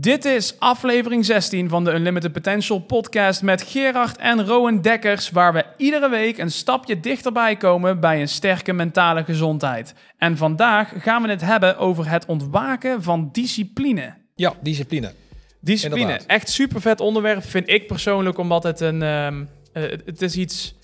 [0.00, 5.52] Dit is aflevering 16 van de Unlimited Potential podcast met Gerard en Rowan Dekkers, waar
[5.52, 9.94] we iedere week een stapje dichterbij komen bij een sterke mentale gezondheid.
[10.18, 14.14] En vandaag gaan we het hebben over het ontwaken van discipline.
[14.34, 15.12] Ja, discipline.
[15.60, 16.26] Discipline, Inderdaad.
[16.26, 20.36] echt super vet onderwerp vind ik persoonlijk, omdat het een, ehm, eh, het- het is
[20.36, 20.74] iets,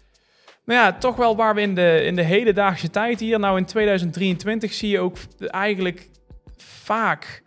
[0.65, 3.65] nou ja, toch wel waar we in de, in de hedendaagse tijd hier, nou in
[3.65, 6.09] 2023 zie je ook eigenlijk
[6.57, 7.43] vaak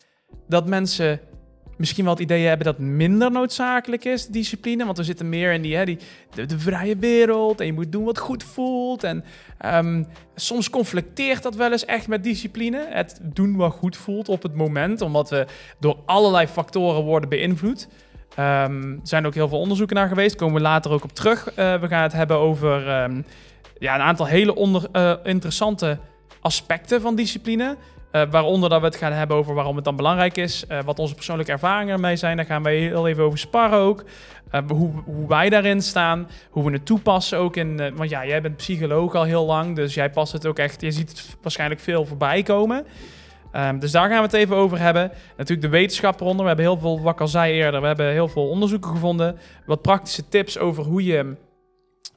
[0.48, 1.20] dat mensen
[1.80, 4.86] misschien wel het idee hebben dat minder noodzakelijk is, discipline.
[4.86, 5.98] Want we zitten meer in die, hè, die
[6.34, 9.04] de, vrije wereld en je moet doen wat goed voelt.
[9.04, 9.24] En
[9.58, 10.04] ehm,
[10.36, 12.86] soms conflicteert dat wel eens echt met discipline.
[12.90, 15.46] Het doen wat goed voelt op het moment, omdat we
[15.80, 17.88] door allerlei factoren worden beïnvloed.
[18.36, 21.54] Ehm, er zijn ook heel veel onderzoeken naar geweest, komen we later ook op terug.
[21.54, 23.22] Eh, we gaan het hebben over ehm,
[23.78, 25.98] ja, een aantal hele onder, eh, interessante
[26.42, 27.76] aspecten van discipline.
[28.12, 30.66] Eh, waaronder dat we het gaan hebben over waarom het dan belangrijk is.
[30.68, 32.38] eh, wat onze persoonlijke ervaringen ermee zijn.
[32.38, 34.04] Daar gaan we heel even over sparren ook.
[34.52, 36.28] Eh, hoe, hoe wij daarin staan.
[36.50, 37.96] Hoe we het toepassen ook in...
[37.96, 39.76] want ja, jij bent psycholoog al heel lang.
[39.76, 40.82] Dus jij past het ook echt...
[40.82, 42.86] Je ziet het waarschijnlijk veel voorbij komen.
[43.52, 45.12] Ehm, dus daar gaan we het even over hebben.
[45.38, 46.42] Natuurlijk de wetenschap eronder.
[46.42, 47.82] We hebben heel veel, wat ik al zei eerder...
[47.82, 49.38] We hebben heel veel onderzoeken gevonden.
[49.66, 51.36] Wat praktische tips over hoe je...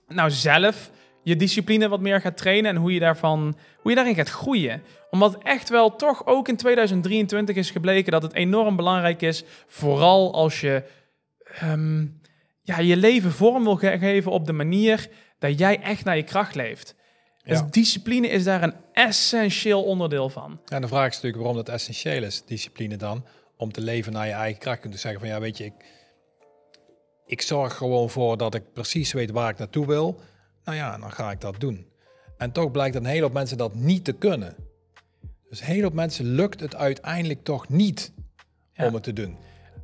[0.09, 0.91] Nou, zelf
[1.23, 4.83] je discipline wat meer gaat trainen en hoe je, daarvan, hoe je daarin gaat groeien.
[5.11, 10.35] Omdat echt wel toch ook in 2023 is gebleken dat het enorm belangrijk is, vooral
[10.35, 10.83] als je
[11.45, 12.07] ehm,
[12.63, 16.23] ja, je leven vorm wil ge- geven op de manier dat jij echt naar je
[16.23, 16.95] kracht leeft.
[17.45, 17.67] Dus Ja.
[17.71, 20.61] discipline is daar een essentieel onderdeel van.
[20.69, 23.25] En de vraag is natuurlijk waarom dat essentieel is, discipline dan,
[23.57, 24.83] om te leven naar je eigen kracht.
[24.83, 25.73] Je kunt zeggen van ja, weet je, ik,
[27.27, 30.21] ik zorg gewoon voor dat ik precies weet waar ik naartoe wil.
[30.65, 31.87] Nou ja, dan ga ik dat doen.
[32.37, 34.55] En toch blijkt een hele hoop mensen dat niet te kunnen.
[35.49, 38.13] Dus een hele hoop mensen lukt het uiteindelijk toch niet
[38.73, 38.87] Ja.
[38.87, 39.37] om het te doen.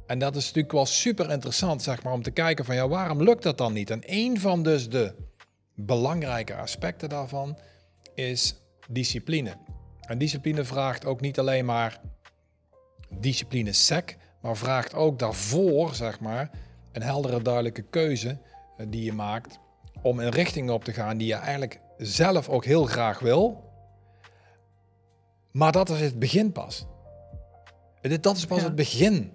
[0.06, 3.22] En dat is natuurlijk wel super interessant, zeg maar, om te kijken van ja, waarom
[3.22, 3.90] lukt dat dan niet?
[3.90, 5.14] En een van dus de
[5.74, 7.58] belangrijke aspecten daarvan
[8.14, 8.54] is
[8.88, 9.56] discipline.
[10.00, 12.00] En discipline vraagt ook niet alleen maar
[13.08, 16.50] discipline sec, maar vraagt ook daarvoor, zeg maar,
[16.92, 18.38] een heldere, duidelijke keuze
[18.76, 19.58] eh, die je maakt
[20.02, 23.64] om een richting op te gaan die je eigenlijk zelf ook heel graag wil.
[25.52, 26.86] Maar dat is het begin pas.
[28.20, 28.64] Dat is pas Ja.
[28.64, 29.32] het begin.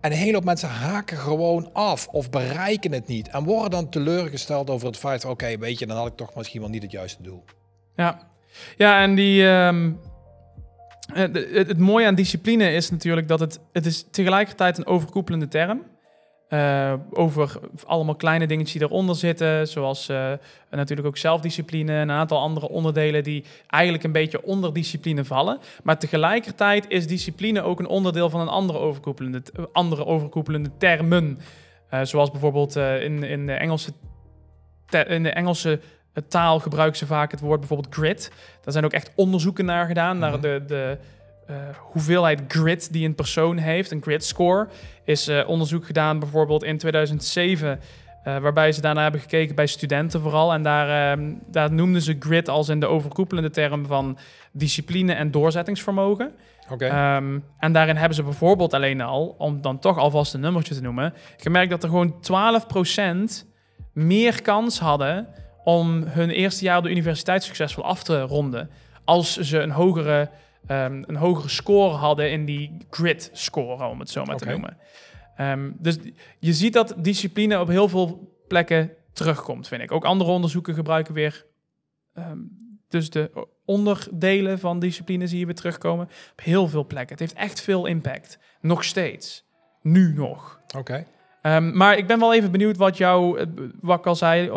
[0.00, 3.28] En een hele hoop mensen haken gewoon af of bereiken het niet.
[3.28, 6.60] En worden dan teleurgesteld over het feit, oké, weet je, dan had ik toch misschien
[6.60, 7.44] wel niet het juiste doel.
[7.96, 8.28] Ja,
[8.76, 9.92] ja en die, ehm,
[11.14, 11.20] eh,
[11.54, 15.82] het, het mooie aan discipline is natuurlijk dat het, het is tegelijkertijd een overkoepelende term
[16.52, 20.32] Eh, over allemaal kleine dingetjes die eronder zitten, zoals eh,
[20.70, 25.58] natuurlijk ook zelfdiscipline en een aantal andere onderdelen die eigenlijk een beetje onder discipline vallen.
[25.82, 29.42] Maar tegelijkertijd is discipline ook een onderdeel van een andere overkoepelende,
[29.72, 31.38] andere overkoepelende termen.
[31.88, 33.92] Eh, zoals bijvoorbeeld in, in de Engelse,
[35.06, 35.80] in de Engelse
[36.28, 38.30] taal gebruiken ze vaak het woord bijvoorbeeld grit.
[38.62, 40.40] Daar zijn ook echt onderzoeken naar gedaan, naar Mhm.
[40.40, 40.98] de, de
[41.46, 43.90] eh, hoeveelheid grit die een persoon heeft.
[43.90, 44.68] Een grit score
[45.04, 47.80] is eh, onderzoek gedaan bijvoorbeeld in 2007...
[48.24, 50.52] eh, waarbij ze daarna hebben gekeken bij studenten vooral.
[50.52, 54.18] En daar, ehm, daar noemden ze grit als in de overkoepelende term van
[54.52, 56.32] discipline en doorzettingsvermogen.
[56.70, 56.86] Oké.
[56.86, 60.82] Ehm, en daarin hebben ze bijvoorbeeld alleen al, om dan toch alvast een nummertje te
[60.82, 63.46] noemen, gemerkt dat er gewoon 12%
[63.92, 65.28] meer kans hadden
[65.64, 68.70] om hun eerste jaar de universiteit succesvol af te ronden.
[69.04, 70.30] Als ze een hogere,
[70.66, 74.76] ehm, een hogere score hadden in die grit score, om het zo maar te noemen.
[75.36, 75.98] Ehm, dus
[76.38, 79.92] je ziet dat discipline op heel veel plekken terugkomt, vind ik.
[79.92, 81.46] Ook andere onderzoeken gebruiken weer.
[82.14, 82.38] ehm,
[82.88, 87.10] dus de onderdelen van discipline zie je weer terugkomen op heel veel plekken.
[87.10, 88.38] Het heeft echt veel impact.
[88.60, 89.44] Nog steeds.
[89.82, 90.60] Nu nog.
[90.76, 91.06] Oké.
[91.72, 93.46] Maar ik ben wel even benieuwd wat jouw, eh,
[93.80, 94.50] wat ik al zei,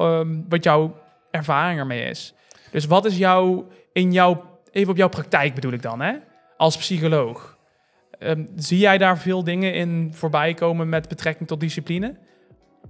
[0.50, 0.98] wat jouw
[1.32, 2.34] ervaring ermee is.
[2.72, 6.14] Dus wat is jouw, in jouw, even op jouw praktijk bedoel ik dan, hè?
[6.58, 7.58] Als psycholoog.
[8.20, 12.18] Ehm, zie jij daar veel dingen in voorbij komen met betrekking tot discipline?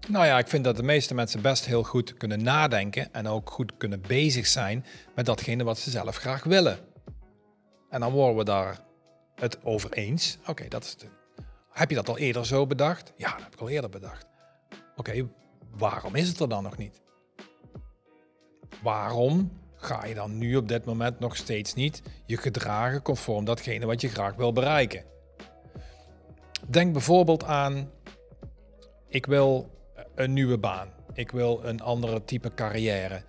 [0.08, 3.50] Nou ja, ik vind dat de meeste mensen best heel goed kunnen nadenken en ook
[3.50, 4.86] goed kunnen bezig zijn
[5.16, 6.78] met datgene wat ze zelf graag willen.
[7.90, 8.80] En dan worden we daar
[9.36, 10.38] het over eens.
[10.48, 10.96] Oké, dat is.
[11.72, 13.14] Heb je dat al eerder zo bedacht?
[13.18, 14.28] Ja, dat heb ik al eerder bedacht.
[14.96, 15.28] Oké,
[15.78, 17.02] waarom is het er dan nog niet?
[18.82, 19.52] Waarom
[19.86, 24.02] ga je dan nu op dit moment nog steeds niet je gedragen conform datgene wat
[24.02, 25.04] je graag wil bereiken?
[26.68, 27.90] Denk bijvoorbeeld aan,
[29.08, 29.70] ik wil
[30.16, 30.88] een nieuwe baan.
[31.14, 33.22] Ik wil een andere type carrière.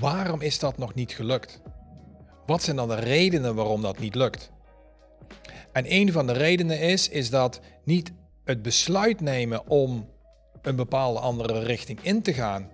[0.00, 1.60] Waarom is dat nog niet gelukt?
[2.46, 4.50] Wat zijn dan de redenen waarom dat niet lukt?
[5.72, 8.12] En een van de redenen is, is dat niet
[8.44, 10.08] het besluit nemen om
[10.62, 12.70] een bepaalde andere richting in te gaan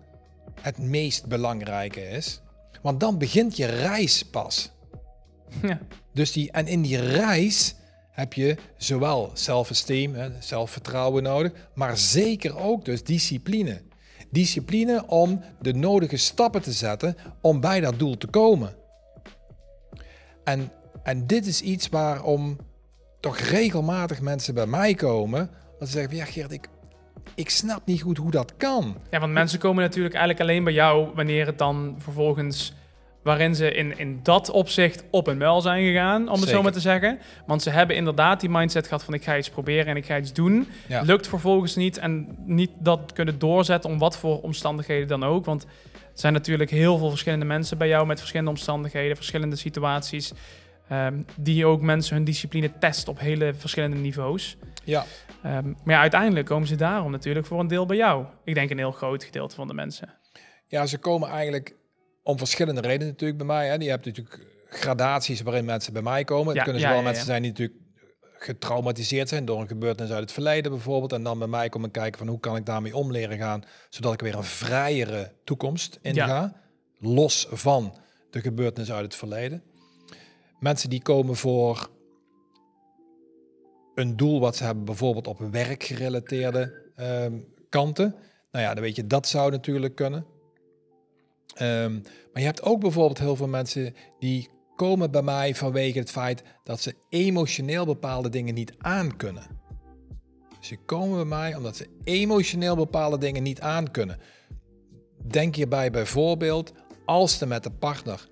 [0.61, 2.41] het meest belangrijke is.
[2.83, 4.71] Want dan begint je reis pas.
[5.62, 5.79] Ja.
[6.12, 7.75] Dus die, en in die reis
[8.11, 13.83] heb je zowel zelfesteem, zelfvertrouwen nodig, maar zeker ook dus discipline.
[14.31, 18.75] Discipline om de nodige stappen te zetten om bij dat doel te komen.
[20.45, 20.71] En,
[21.03, 22.56] en dit is iets waarom
[23.21, 25.51] toch regelmatig mensen bij mij komen.
[25.79, 26.69] Dat ze zeggen, ja Geert, ik,
[27.35, 28.97] ik snap niet goed hoe dat kan.
[29.11, 32.73] Ja, want mensen komen natuurlijk eigenlijk alleen bij jou wanneer het dan vervolgens
[33.23, 36.73] waarin ze in, in dat opzicht op een muil zijn gegaan, om het zo maar
[36.73, 37.19] te zeggen.
[37.47, 40.19] Want ze hebben inderdaad die mindset gehad van ik ga iets proberen en ik ga
[40.19, 40.69] iets doen.
[40.88, 41.03] Ja.
[41.03, 45.44] Lukt vervolgens niet en niet dat kunnen doorzetten om wat voor omstandigheden dan ook.
[45.44, 45.62] Want
[45.93, 50.32] er zijn natuurlijk heel veel verschillende mensen bij jou met verschillende omstandigheden, verschillende situaties.
[50.88, 54.56] ehm, die ook mensen hun discipline testen op hele verschillende niveaus.
[54.85, 55.05] Ja,
[55.44, 58.26] Ehm, maar ja, uiteindelijk komen ze daarom natuurlijk voor een deel bij jou.
[58.44, 60.14] Ik denk een heel groot gedeelte van de mensen.
[60.67, 61.76] ja ze komen eigenlijk
[62.23, 63.67] om verschillende redenen natuurlijk bij mij.
[63.67, 63.75] Hè.
[63.75, 66.46] Je hebt natuurlijk gradaties waarin mensen bij mij komen.
[66.46, 67.11] Het Ja, kunnen ja, zowel ja, ja.
[67.11, 67.81] mensen zijn die natuurlijk
[68.38, 71.12] getraumatiseerd zijn door een gebeurtenis uit het verleden bijvoorbeeld.
[71.12, 74.12] En dan bij mij komen kijken van hoe kan ik daarmee om leren gaan, zodat
[74.12, 76.62] ik weer een vrijere toekomst inga.
[76.99, 77.96] Los van
[78.31, 79.62] de gebeurtenis uit het verleden.
[80.58, 81.88] Mensen die komen voor
[83.94, 87.38] een doel wat ze hebben, bijvoorbeeld op werkgerelateerde ehm,
[87.69, 88.14] kanten.
[88.50, 90.26] Nou ja, dan weet je, dat zou natuurlijk kunnen.
[91.55, 91.93] Ehm,
[92.32, 96.43] maar je hebt ook bijvoorbeeld heel veel mensen die komen bij mij vanwege het feit
[96.64, 99.46] dat ze emotioneel bepaalde dingen niet aankunnen.
[100.61, 104.19] Ze komen bij mij omdat ze emotioneel bepaalde dingen niet aankunnen.
[105.26, 106.73] Denk hierbij bijvoorbeeld
[107.05, 108.29] als ze met de partner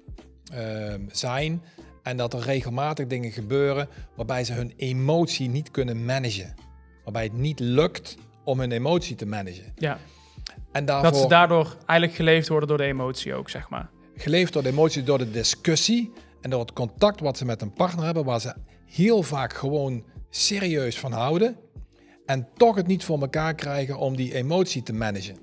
[0.53, 1.63] ehm, zijn
[2.03, 6.55] en dat er regelmatig dingen gebeuren waarbij ze hun emotie niet kunnen managen.
[7.05, 9.73] Waarbij het niet lukt om hun emotie te managen.
[9.75, 9.99] Ja,
[10.73, 13.91] En daarvoor dat ze daardoor eigenlijk geleefd worden door de emotie ook, zeg maar.
[14.17, 17.73] geleefd door de emotie, door de discussie en door het contact wat ze met een
[17.73, 18.55] partner hebben, waar ze
[18.87, 21.57] heel vaak gewoon serieus van houden
[22.27, 25.37] en toch het niet voor elkaar krijgen om die emotie te managen.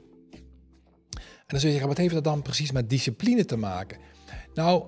[1.11, 3.97] En dan zul je zeggen, wat heeft dat dan precies met discipline te maken?
[4.53, 4.83] Nou,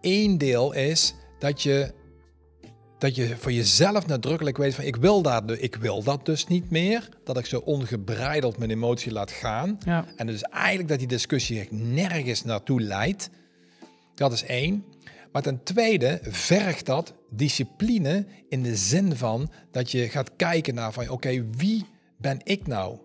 [0.00, 1.92] één deel is dat je,
[2.98, 6.70] dat je voor jezelf nadrukkelijk weet van ik wil, dat, ik wil dat dus niet
[6.70, 7.08] meer.
[7.24, 9.78] Dat ik zo ongebreideld mijn emotie laat gaan.
[9.84, 13.30] Ja, En dus eigenlijk dat die discussie nergens naartoe leidt.
[14.14, 14.84] Dat is één.
[15.32, 20.92] Maar ten tweede vergt dat discipline in de zin van dat je gaat kijken naar
[20.92, 21.86] van oké, wie
[22.18, 22.98] ben ik nou?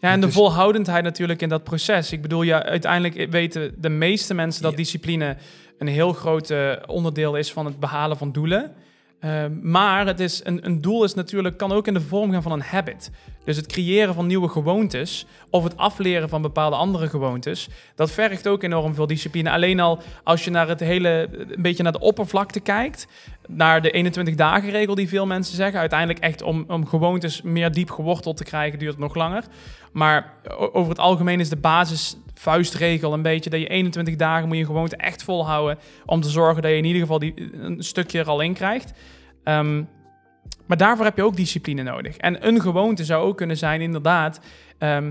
[0.00, 2.12] Ja en de volhoudendheid natuurlijk in dat proces.
[2.12, 5.36] Ik bedoel, ja, uiteindelijk weten de meeste mensen dat discipline
[5.78, 8.74] een heel groot eh, onderdeel is van het behalen van doelen.
[9.20, 12.42] Ehm, maar het is een, een doel is natuurlijk, kan ook in de vorm gaan
[12.42, 13.10] van een habit.
[13.48, 18.48] Dus het creëren van nieuwe gewoontes of het afleren van bepaalde andere gewoontes, dat vergt
[18.48, 19.50] ook enorm veel discipline.
[19.50, 23.06] Alleen al als je naar het hele, een beetje naar de oppervlakte kijkt,
[23.46, 25.80] naar de 21 dagen regel die veel mensen zeggen.
[25.80, 29.44] Uiteindelijk echt om, om gewoontes meer diep geworteld te krijgen, duurt het nog langer.
[29.92, 30.32] Maar
[30.72, 34.64] over het algemeen is de basis vuistregel een beetje dat je 21 dagen moet je
[34.64, 38.28] gewoonte echt volhouden om te zorgen dat je in ieder geval die, een stukje er
[38.28, 38.92] al in krijgt.
[39.44, 39.82] Ehm,
[40.68, 42.16] maar daarvoor heb je ook discipline nodig.
[42.16, 44.40] En een gewoonte zou ook kunnen zijn, inderdaad,
[44.78, 45.10] ehm,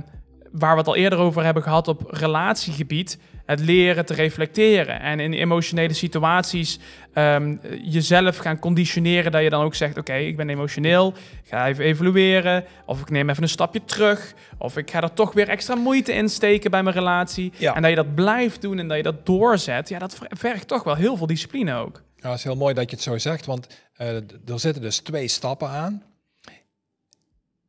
[0.52, 5.00] waar we het al eerder over hebben gehad op relatiegebied, het leren te reflecteren.
[5.02, 6.80] En in emotionele situaties
[7.14, 11.68] ehm, jezelf gaan conditioneren dat je dan ook zegt, oké, ik ben emotioneel, ik ga
[11.68, 15.50] even evalueren, of ik neem even een stapje terug, of ik ga er toch weer
[15.50, 17.52] extra moeite in steken bij mijn relatie.
[17.58, 17.76] Ja.
[17.76, 20.68] En dat je dat blijft doen en dat je dat doorzet, ja, dat ver- vergt
[20.68, 22.02] toch wel heel veel discipline ook.
[22.28, 24.98] Nou, het is heel mooi dat je het zo zegt, want d- er zitten dus
[24.98, 26.04] twee stappen aan.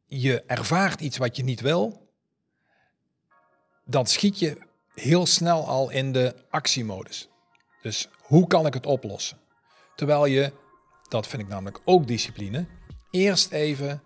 [0.07, 2.12] Je ervaart iets wat je niet wil,
[3.85, 4.59] dan schiet je
[4.95, 7.29] heel snel al in de actiemodus.
[7.83, 9.38] Dus hoe kan ik het oplossen?
[9.97, 10.53] Terwijl je,
[11.09, 12.67] dat vind ik namelijk ook discipline,
[13.11, 14.03] eerst even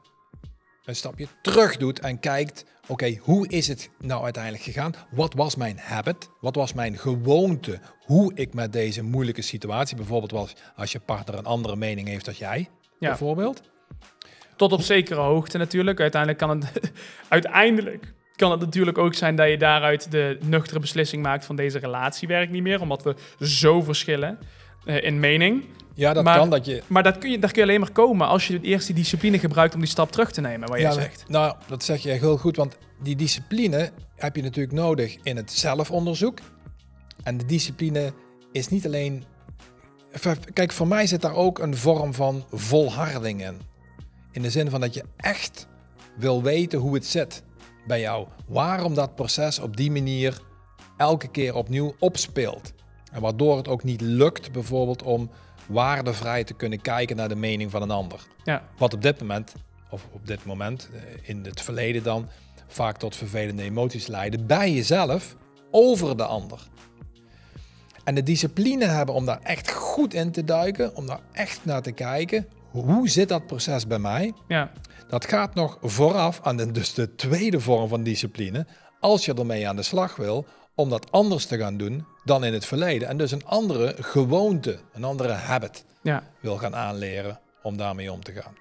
[0.85, 4.95] een stapje terug doet en kijkt, oké, hoe is het nou uiteindelijk gegaan?
[5.11, 6.29] Wat was mijn habit?
[6.41, 7.81] Wat was mijn gewoonte?
[8.05, 12.25] Hoe ik met deze moeilijke situatie, bijvoorbeeld was als je partner een andere mening heeft
[12.25, 12.69] dan jij,
[12.99, 13.09] Ja.
[13.09, 13.63] bijvoorbeeld.
[14.57, 16.01] Tot op zekere hoogte natuurlijk.
[16.01, 16.93] Uiteindelijk kan het,
[17.29, 21.79] uiteindelijk kan het natuurlijk ook zijn dat je daaruit de nuchtere beslissing maakt van deze
[21.79, 23.15] relatie werkt niet meer, omdat we
[23.47, 24.39] zo verschillen
[24.85, 25.65] in mening.
[25.95, 26.83] Ja, dat Maar- kan dat je.
[26.87, 29.39] Maar dat kun je, daar kun je alleen maar komen als je eerst die discipline
[29.39, 31.25] gebruikt om die stap terug te nemen, wat jij Ja, zegt.
[31.29, 35.53] Nou, dat zeg je heel goed, want die discipline heb je natuurlijk nodig in het
[35.53, 36.39] zelfonderzoek.
[37.23, 38.13] En de discipline
[38.53, 39.25] is niet alleen
[40.53, 43.61] kijk, voor mij zit daar ook een vorm van volharding in.
[44.33, 45.67] In de zin van dat je echt
[46.17, 47.43] wil weten hoe het zit
[47.87, 48.27] bij jou.
[48.47, 50.41] Waarom dat proces op die manier
[50.97, 52.73] elke keer opnieuw opspeelt.
[53.13, 55.31] En waardoor het ook niet lukt bijvoorbeeld om
[55.67, 58.27] waardevrij te kunnen kijken naar de mening van een ander.
[58.45, 58.63] Ja.
[58.79, 59.53] Wat op dit moment,
[59.91, 62.29] of op dit moment, eh, in het verleden dan,
[62.67, 65.37] vaak tot vervelende emoties leiden bij jezelf
[65.71, 66.69] over de ander.
[68.05, 71.83] En de discipline hebben om daar echt goed in te duiken, om daar echt naar
[71.83, 72.49] te kijken.
[72.71, 74.33] Hoe zit dat proces bij mij?
[74.49, 74.71] Ja.
[75.09, 78.67] Dat gaat nog vooraf aan de, dus de tweede vorm van discipline.
[79.01, 82.53] Als je ermee aan de slag wil, om dat anders te gaan doen dan in
[82.53, 83.09] het verleden.
[83.09, 86.23] En dus een andere gewoonte, een andere habit Ja.
[86.41, 88.55] wil gaan aanleren om daarmee om te gaan.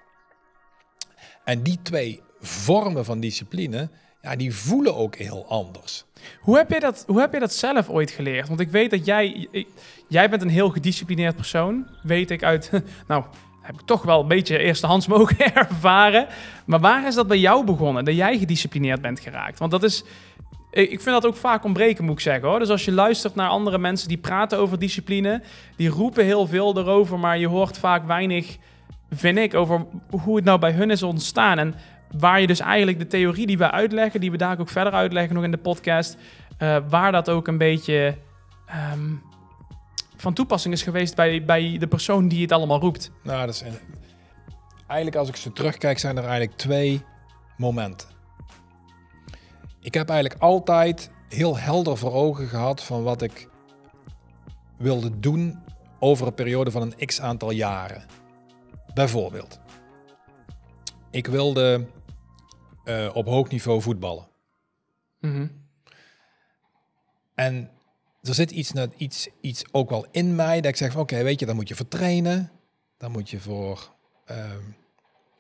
[1.44, 3.89] En die twee vormen van discipline,
[4.22, 6.06] ja, die voelen ook heel anders.
[6.39, 8.48] Hoe heb, je dat, hoe heb je dat zelf ooit geleerd?
[8.48, 9.48] Want ik weet dat jij...
[10.08, 11.88] jij bent een heel gedisciplineerd persoon.
[12.03, 12.70] Weet ik uit...
[13.08, 13.24] Nou,
[13.62, 16.27] heb ik toch wel een beetje eerstehands mogen ervaren.
[16.65, 18.06] Maar waar is dat bij jou begonnen?
[18.06, 19.60] Dat jij gedisciplineerd bent geraakt?
[19.60, 20.03] Want dat is...
[20.71, 22.47] Ik vind dat ook vaak ontbreken, moet ik zeggen.
[22.47, 22.59] Hoor.
[22.59, 25.41] Dus als je luistert naar andere mensen die praten over discipline...
[25.75, 28.57] die roepen heel veel erover, maar je hoort vaak weinig,
[29.09, 29.53] vind ik...
[29.53, 29.85] over
[30.23, 31.59] hoe het nou bij hun is ontstaan.
[31.59, 31.75] En
[32.17, 34.19] waar je dus eigenlijk de theorie die we uitleggen...
[34.19, 36.17] die we daar ook verder uitleggen nog in de podcast...
[36.57, 38.17] eh, waar dat ook een beetje
[38.65, 39.09] ehm,
[40.15, 43.11] van toepassing is geweest bij, bij de persoon die het allemaal roept.
[43.23, 43.63] Nou, dat is
[44.87, 47.01] eigenlijk als ik zo terugkijk, zijn er eigenlijk twee
[47.57, 48.11] momenten.
[49.81, 53.50] Ik heb eigenlijk altijd heel helder voor ogen gehad van wat ik
[54.77, 55.63] wilde doen
[56.00, 58.05] over een periode van een x aantal jaren.
[58.93, 59.59] Bijvoorbeeld,
[61.11, 61.88] ik wilde
[62.83, 64.27] eh, op hoog niveau voetballen.
[65.19, 65.47] Mhm.
[67.35, 67.69] En
[68.21, 71.39] er zit iets, iets, iets ook wel in mij dat ik zeg van oké, weet
[71.39, 72.51] je, dan moet je voor trainen.
[72.97, 73.93] Dan moet je voor
[74.25, 74.63] ehm,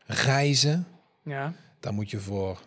[0.05, 0.87] reizen.
[1.23, 1.53] Ja.
[1.79, 2.59] Dan moet je voor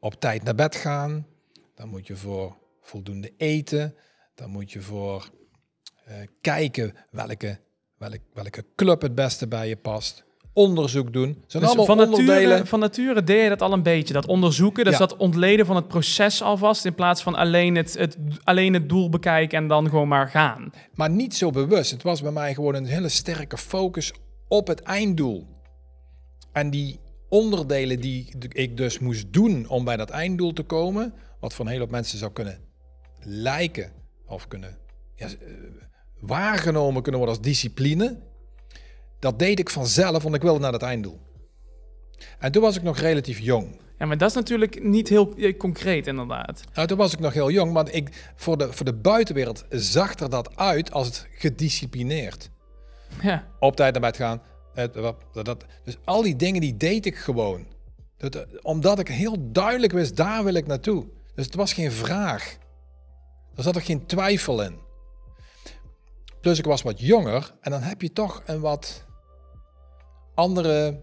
[0.00, 1.26] op tijd naar bed gaan.
[1.74, 3.94] Dan moet je voor voldoende eten.
[4.34, 5.30] Dan moet je voor
[6.04, 7.58] eh, kijken welke,
[7.98, 10.24] welke, welke club het beste bij je past.
[10.52, 11.44] Onderzoek doen.
[11.46, 14.14] Zijn Dus allemaal van, nature, van nature deed je dat al een beetje.
[14.14, 14.98] Dat onderzoeken, dus Ja.
[14.98, 16.84] dat ontleden van het proces alvast...
[16.84, 20.72] in plaats van alleen het, het, alleen het doel bekijken en dan gewoon maar gaan.
[20.94, 21.90] Maar niet zo bewust.
[21.90, 24.12] Het was bij mij gewoon een hele sterke focus
[24.48, 25.46] op het einddoel.
[26.52, 27.00] En die
[27.30, 31.70] onderdelen die ik dus moest doen om bij dat einddoel te komen, wat voor een
[31.70, 32.58] hele hoop mensen zou kunnen
[33.20, 33.92] lijken
[34.26, 34.78] of kunnen
[35.14, 35.32] ja, eh,
[36.20, 38.18] waargenomen kunnen worden als discipline,
[39.18, 41.20] dat deed ik vanzelf, want ik wilde naar dat einddoel.
[42.38, 43.78] En toen was ik nog relatief jong.
[43.98, 46.62] Ja, maar dat is natuurlijk niet heel eh, concreet inderdaad.
[46.74, 50.14] Nou, toen was ik nog heel jong, maar ik, voor, de, voor de buitenwereld zag
[50.14, 52.50] er dat uit als het gedisciplineerd.
[53.22, 53.46] Ja.
[53.58, 54.42] op tijd naar bed gaan.
[54.74, 55.64] Het, wat, dat, dat.
[55.84, 57.66] Dus al die dingen die deed ik gewoon.
[58.16, 61.06] Dat, omdat ik heel duidelijk wist, daar wil ik naartoe.
[61.34, 62.58] Dus het was geen vraag.
[63.56, 64.78] Er zat er geen twijfel in.
[66.40, 69.04] Plus ik was wat jonger en dan heb je toch een wat
[70.34, 71.02] andere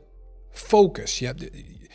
[0.51, 1.19] focus.
[1.19, 1.41] Je hebt,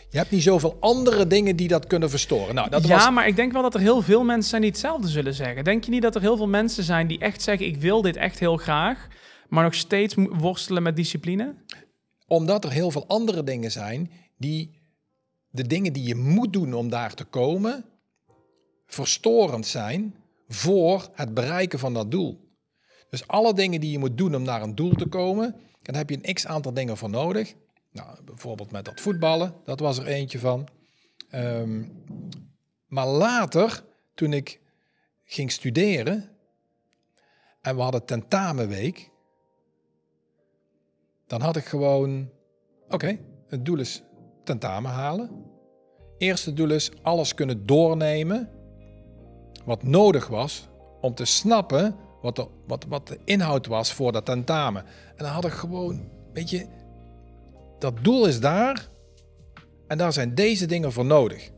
[0.09, 2.55] je hebt niet zoveel andere dingen die dat kunnen verstoren.
[2.55, 4.71] Nou, dat ja, was, maar ik denk wel dat er heel veel mensen zijn die
[4.71, 5.65] hetzelfde zullen zeggen.
[5.65, 7.67] Denk je niet dat er heel veel mensen zijn die echt zeggen...
[7.67, 9.09] ik wil dit echt heel graag,
[9.53, 11.55] maar nog steeds worstelen met discipline?
[12.27, 14.81] Omdat er heel veel andere dingen zijn die
[15.51, 17.85] de dingen die je moet doen om daar te komen,
[18.87, 20.15] verstorend zijn
[20.49, 22.51] voor het bereiken van dat doel.
[23.11, 26.11] Dus alle dingen die je moet doen om naar een doel te komen, dan heb
[26.11, 27.55] je een x aantal dingen voor nodig.
[27.91, 30.69] Nou, bijvoorbeeld met dat voetballen, dat was er eentje van.
[31.31, 31.85] Ehm,
[32.87, 34.61] maar later, toen ik
[35.25, 36.31] ging studeren
[37.61, 39.11] en we hadden tentamenweek,
[41.33, 42.29] dan had ik gewoon,
[42.89, 44.03] oké, het doel is
[44.45, 45.31] tentamen halen.
[46.19, 48.49] Eerste doel is alles kunnen doornemen
[49.65, 50.69] wat nodig was
[51.01, 54.85] om te snappen wat de, wat, wat de inhoud was voor dat tentamen.
[55.17, 56.67] En dan had ik gewoon, weet je,
[57.79, 58.89] dat doel is daar
[59.87, 61.51] en daar zijn deze dingen voor nodig.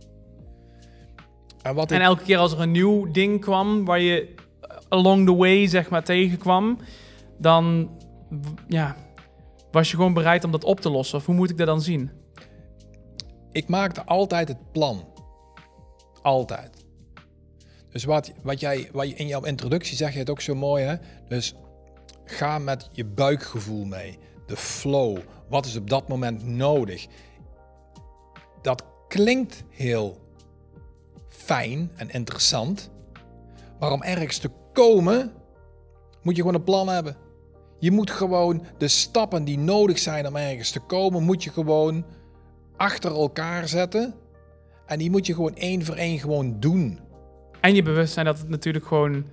[1.62, 4.34] En wat En elke keer als er een nieuw ding kwam waar je
[4.88, 6.78] along the way zeg maar tegenkwam,
[7.38, 7.90] dan
[8.68, 8.96] ja,
[9.74, 11.18] was je gewoon bereid om dat op te lossen.
[11.18, 12.10] Of hoe moet ik dat dan zien?
[13.54, 15.08] ik maakte altijd het plan.
[16.22, 16.84] Altijd.
[17.90, 20.84] Dus wat, wat, jij, wat je in jouw introductie zeg je het ook zo mooi,
[20.84, 20.94] hè?
[21.28, 21.54] Dus
[22.24, 24.18] ga met je buikgevoel mee.
[24.46, 25.18] De flow.
[25.48, 27.06] Wat is op dat moment nodig?
[28.62, 30.18] Dat klinkt heel
[31.28, 32.90] fijn en interessant.
[33.78, 35.32] Maar om ergens te komen,
[36.22, 37.16] moet je gewoon een plan hebben.
[37.78, 42.04] Je moet gewoon de stappen die nodig zijn om ergens te komen, moet je gewoon
[42.76, 44.14] achter elkaar zetten.
[44.86, 46.98] En die moet je gewoon één voor één gewoon doen.
[47.60, 49.24] En je bewustzijn dat het natuurlijk gewoon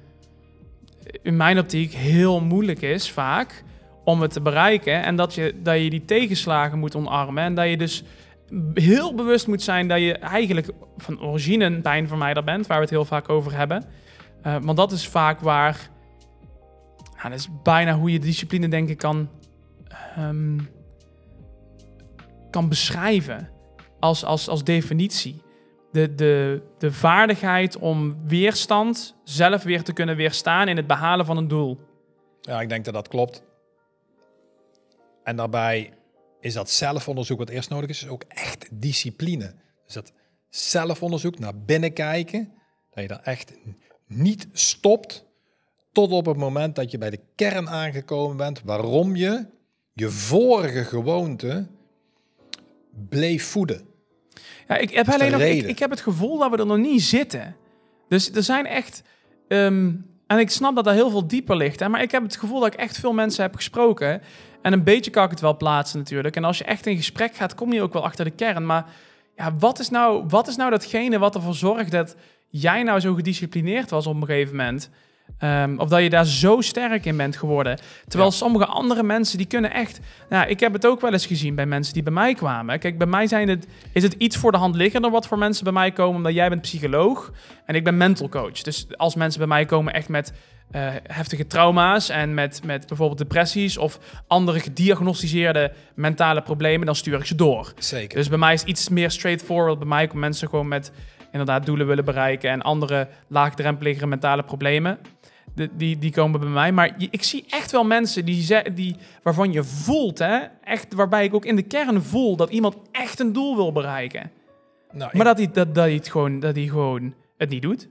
[1.21, 3.63] in mijn optiek heel moeilijk is vaak
[4.03, 5.03] om het te bereiken.
[5.03, 7.43] En dat je, dat je die tegenslagen moet omarmen.
[7.43, 8.03] En dat je dus
[8.73, 12.93] heel bewust moet zijn dat je eigenlijk van origine een pijnvermijder bent, waar we het
[12.93, 13.83] heel vaak over hebben.
[14.45, 15.89] Uh, want dat is vaak waar.
[17.29, 19.29] Dat is bijna hoe je discipline, denk ik, kan,
[20.17, 20.69] um,
[22.49, 23.49] kan beschrijven
[23.99, 25.41] als, als, als definitie.
[25.91, 31.37] De, de, de vaardigheid om weerstand zelf weer te kunnen weerstaan in het behalen van
[31.37, 31.79] een doel.
[32.41, 33.43] Ja, ik denk dat dat klopt.
[35.23, 35.93] En daarbij
[36.39, 39.55] is dat zelfonderzoek wat eerst nodig is, is ook echt discipline.
[39.85, 40.13] Dus dat
[40.49, 42.53] zelfonderzoek, naar binnen kijken,
[42.89, 43.53] dat je dan echt
[44.07, 45.25] niet stopt
[45.91, 49.45] tot op het moment dat je bij de kern aangekomen bent, waarom je
[49.93, 51.67] je vorige gewoonte
[53.09, 53.81] bleef voeden.
[54.67, 57.01] Ja, ik heb alleen nog, ik, ik, heb het gevoel dat we er nog niet
[57.01, 57.55] zitten.
[58.07, 59.03] Dus er zijn echt,
[59.47, 59.91] ehm,
[60.27, 62.59] en ik snap dat dat heel veel dieper ligt, hè, maar ik heb het gevoel
[62.59, 64.21] dat ik echt veel mensen heb gesproken
[64.61, 66.35] en een beetje kan ik het wel plaatsen natuurlijk.
[66.35, 68.65] En als je echt in gesprek gaat, kom je ook wel achter de kern.
[68.65, 68.85] Maar
[69.35, 72.15] ja, wat is nou, wat is nou datgene wat ervoor zorgt dat
[72.49, 74.89] jij nou zo gedisciplineerd was op een gegeven moment?
[75.43, 77.79] Um, of dat je daar zo sterk in bent geworden.
[78.07, 79.99] Terwijl sommige andere mensen die kunnen echt.
[80.29, 82.79] Nou, ik heb het ook wel eens gezien bij mensen die bij mij kwamen.
[82.79, 85.63] Kijk, bij mij zijn het, is het iets voor de hand liggender wat voor mensen
[85.63, 86.15] bij mij komen.
[86.15, 87.31] Omdat jij bent psycholoog
[87.65, 88.61] en ik ben mental coach.
[88.61, 90.33] Dus als mensen bij mij komen echt met
[90.75, 97.19] uh, heftige trauma's en met, met bijvoorbeeld depressies of andere gediagnosticeerde mentale problemen, dan stuur
[97.19, 97.73] ik ze door.
[97.77, 98.17] Zeker.
[98.17, 99.79] Dus bij mij is het iets meer straightforward.
[99.79, 100.91] Bij mij komen mensen gewoon met
[101.31, 104.99] inderdaad doelen willen bereiken en andere laagdrempelige mentale problemen.
[105.55, 106.71] De, die, die komen bij mij.
[106.71, 111.33] Maar ik zie echt wel mensen die, die, waarvan je voelt, hè, echt, waarbij ik
[111.33, 114.31] ook in de kern voel dat iemand echt een doel wil bereiken.
[114.91, 117.89] Nou, maar dat, hij, dat, dat, hij het gewoon, dat hij gewoon het niet doet.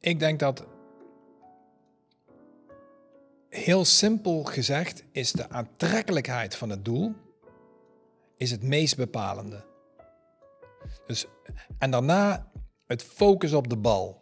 [0.00, 0.66] Ik denk dat
[3.48, 7.14] heel simpel gezegd is de aantrekkelijkheid van het doel
[8.36, 9.64] is het meest bepalende.
[11.06, 11.26] Dus,
[11.78, 12.50] en daarna
[12.86, 14.19] het focus op de bal.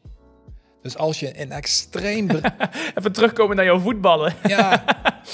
[0.82, 2.30] Dus als je een extreem...
[2.98, 4.34] Even terugkomen naar jouw voetballen.
[4.42, 4.84] ja,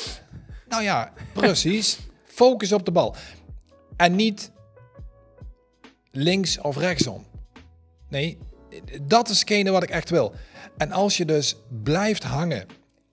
[0.68, 1.98] nou ja, precies.
[2.24, 3.14] Focus op de bal.
[3.96, 4.52] En niet
[6.10, 7.24] links of rechtsom.
[8.08, 8.38] Nee,
[9.02, 10.34] dat is hetgene wat ik echt wil.
[10.76, 12.66] En als je dus blijft hangen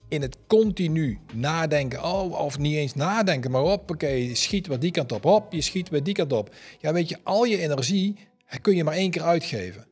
[0.08, 4.90] in het continu nadenken, oh, of niet eens nadenken, maar op, oké, schiet wat die
[4.90, 6.54] kant op, op, je schiet weer die kant op.
[6.80, 8.16] Ja, weet je, al je energie
[8.60, 9.86] kun je maar één keer uitgeven.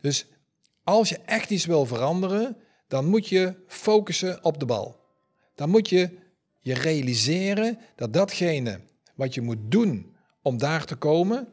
[0.00, 0.26] Dus
[0.88, 5.00] als je echt iets wil veranderen, dan moet je focussen op de bal.
[5.54, 6.18] Dan moet je
[6.60, 8.80] je realiseren dat datgene
[9.14, 11.48] wat je moet doen om daar te komen,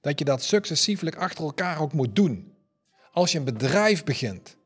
[0.00, 2.52] dat je dat successieflijk achter elkaar ook moet doen.
[3.12, 4.56] Als je een bedrijf begint,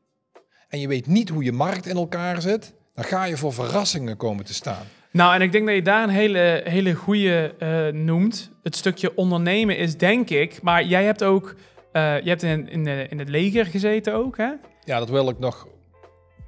[0.69, 4.17] en je weet niet hoe je markt in elkaar zit, dan ga je voor verrassingen
[4.17, 4.85] komen te staan.
[5.11, 8.49] Nou, en ik denk dat je daar een hele, hele goede uh, noemt.
[8.63, 11.55] Het stukje ondernemen is, denk ik, maar jij hebt ook,
[11.95, 14.51] uh, je hebt in, in, de, in het leger gezeten ook, hè?
[14.83, 15.67] Ja, dat wil ik nog.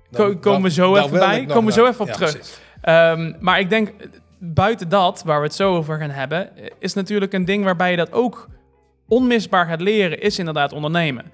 [0.10, 1.46] Dan, komen we zo even bij.
[1.46, 2.60] Komen we zo even op terug.
[2.84, 3.94] Um, maar ik denk,
[4.40, 7.98] buiten dat, waar we het zo over gaan hebben, is natuurlijk een ding waarbij je
[7.98, 8.48] dat ook
[9.08, 11.26] onmisbaar gaat leren, is inderdaad ondernemen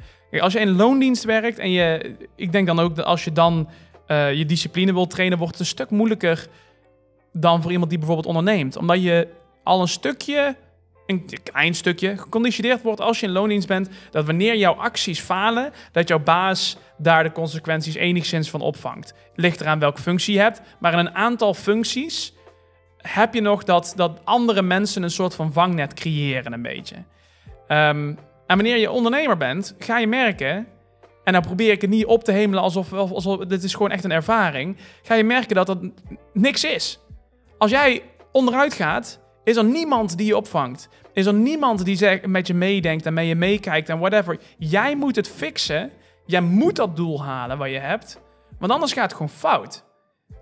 [0.42, 3.70] als je in loondienst werkt en je, ik denk dan ook dat als je dan
[4.08, 6.48] uh, je discipline wilt trainen, wordt het een stuk moeilijker
[7.32, 8.78] dan voor iemand die bijvoorbeeld onderneemt.
[8.78, 9.28] Omdat je
[9.64, 10.56] al een stukje,
[11.06, 15.74] een klein stukje, geconditioneerd wordt als je in loondienst bent, dat wanneer jouw acties falen,
[15.92, 19.14] dat jouw baas daar de consequenties enigszins van opvangt.
[19.36, 22.34] Ligt eraan welke functie je hebt, maar in een aantal functies
[22.98, 26.96] heb je nog dat, dat andere mensen een soort van vangnet creëren een beetje.
[27.68, 30.68] Um, en wanneer je ondernemer bent, ga je merken,
[31.24, 34.04] en dan probeer ik het niet op te hemelen alsof, alsof dit is gewoon echt
[34.04, 35.80] een ervaring, ga je merken dat het
[36.34, 37.00] niks is.
[37.58, 40.90] Als jij onderuit gaat, is er niemand die je opvangt.
[41.14, 44.40] Is er niemand die met je meedenkt en met je meekijkt en whatever.
[44.58, 45.92] Jij moet het fixen.
[46.26, 48.22] Jij moet dat doel halen wat je hebt.
[48.60, 49.84] Want anders gaat het gewoon fout.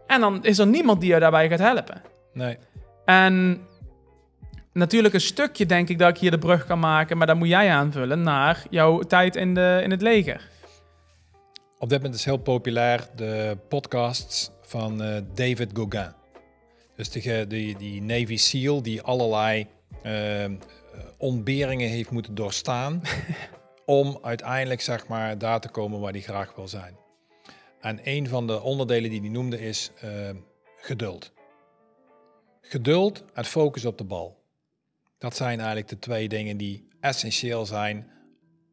[0.08, 2.02] En dan is er niemand die je daarbij gaat helpen.
[2.34, 2.58] Nee.
[3.06, 3.62] En
[4.74, 7.48] natuurlijk een stukje denk ik dat ik hier de brug kan maken, maar dat moet
[7.48, 10.50] jij aanvullen naar jouw tijd in, de, in het leger.
[11.78, 16.20] Op dit moment is heel populair de podcasts van uh, David Gauguin.
[16.95, 19.67] Dus de, die, die Navy SEAL die allerlei
[20.06, 20.45] uh,
[21.17, 23.01] ontberingen heeft moeten doorstaan
[23.86, 26.95] om uiteindelijk zeg maar daar te komen waar hij graag wil zijn.
[27.80, 30.30] En een van de onderdelen die hij noemde is uh,
[30.75, 31.32] geduld.
[32.62, 34.43] Geduld en focus op de bal.
[35.17, 38.12] Dat zijn eigenlijk de twee dingen die essentieel zijn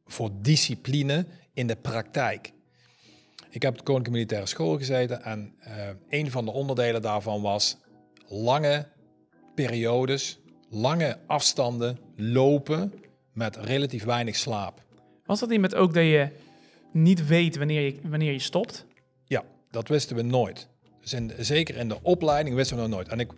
[0.07, 2.53] voor discipline in de praktijk.
[3.51, 7.43] Ik heb op de Koninklijke Militaire School gezeten en uh, een van de onderdelen daarvan
[7.43, 7.79] was
[8.29, 8.87] lange
[9.55, 10.39] periodes,
[10.71, 12.93] lange afstanden lopen
[13.33, 14.83] met relatief weinig slaap.
[15.25, 16.29] Was dat niet met ook dat je
[16.93, 18.87] niet weet wanneer je, wanneer je stopt?
[19.25, 20.69] Ja, dat wisten we nooit.
[21.01, 23.09] Dus in, zeker in de opleiding wisten we nooit.
[23.09, 23.33] En ik,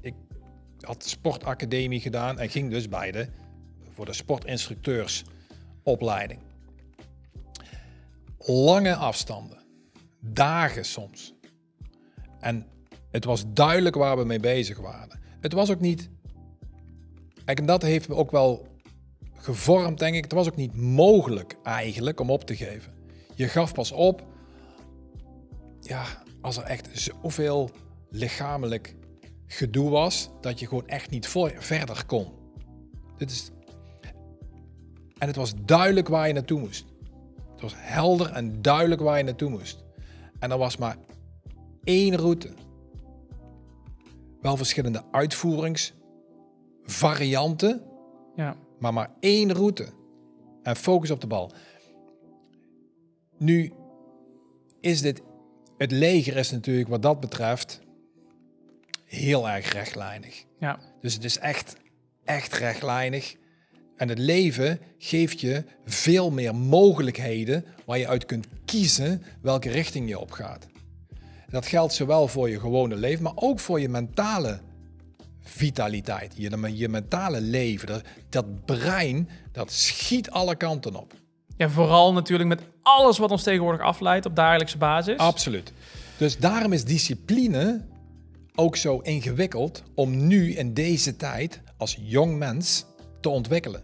[0.00, 0.14] ik
[0.80, 3.28] had sportacademie gedaan en ging dus bij de,
[3.90, 6.40] voor de sportinstructeursopleiding.
[8.38, 9.58] Lange afstanden,
[10.20, 11.34] dagen soms.
[12.40, 12.66] En
[13.14, 15.20] het was duidelijk waar we mee bezig waren.
[15.40, 16.10] Het was ook niet.
[17.44, 18.66] En dat heeft me ook wel
[19.34, 20.22] gevormd, denk ik.
[20.22, 22.92] Het was ook niet mogelijk eigenlijk om op te geven.
[23.34, 24.26] Je gaf pas op.
[25.80, 26.04] Ja,
[26.40, 27.70] als er echt zoveel
[28.08, 28.94] lichamelijk
[29.46, 32.32] gedoe was, dat je gewoon echt niet voor, verder kon.
[33.16, 33.50] Dit is.
[35.18, 36.84] En het was duidelijk waar je naartoe moest.
[37.52, 39.84] Het was helder en duidelijk waar je naartoe moest.
[40.38, 40.96] En er was maar
[41.84, 42.50] één route.
[44.44, 47.82] Wel verschillende uitvoeringsvarianten,
[48.36, 48.56] Ja.
[48.78, 49.88] maar maar één route.
[50.62, 51.52] En focus op de bal.
[53.38, 53.72] Nu
[54.80, 55.22] is dit,
[55.76, 57.80] het leger is natuurlijk wat dat betreft
[59.04, 60.44] heel erg rechtlijnig.
[60.58, 60.78] Ja.
[61.00, 61.76] Dus het is echt,
[62.24, 63.36] echt rechtlijnig.
[63.96, 70.08] En het leven geeft je veel meer mogelijkheden waar je uit kunt kiezen welke richting
[70.08, 70.66] je op gaat.
[71.54, 74.60] Dat geldt zowel voor je gewone leven, maar ook voor je mentale
[75.40, 77.86] vitaliteit, je, je mentale leven.
[77.86, 81.12] Dat, dat brein, dat schiet alle kanten op.
[81.56, 85.16] ja, vooral natuurlijk met alles wat ons tegenwoordig afleidt op dagelijkse basis.
[85.16, 85.72] Absoluut.
[86.16, 87.84] Dus daarom is discipline
[88.54, 92.84] ook zo ingewikkeld om nu in deze tijd als jong mens
[93.20, 93.82] te ontwikkelen.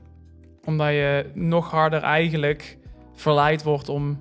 [0.64, 2.78] Omdat je nog harder eigenlijk
[3.14, 4.18] verleid wordt om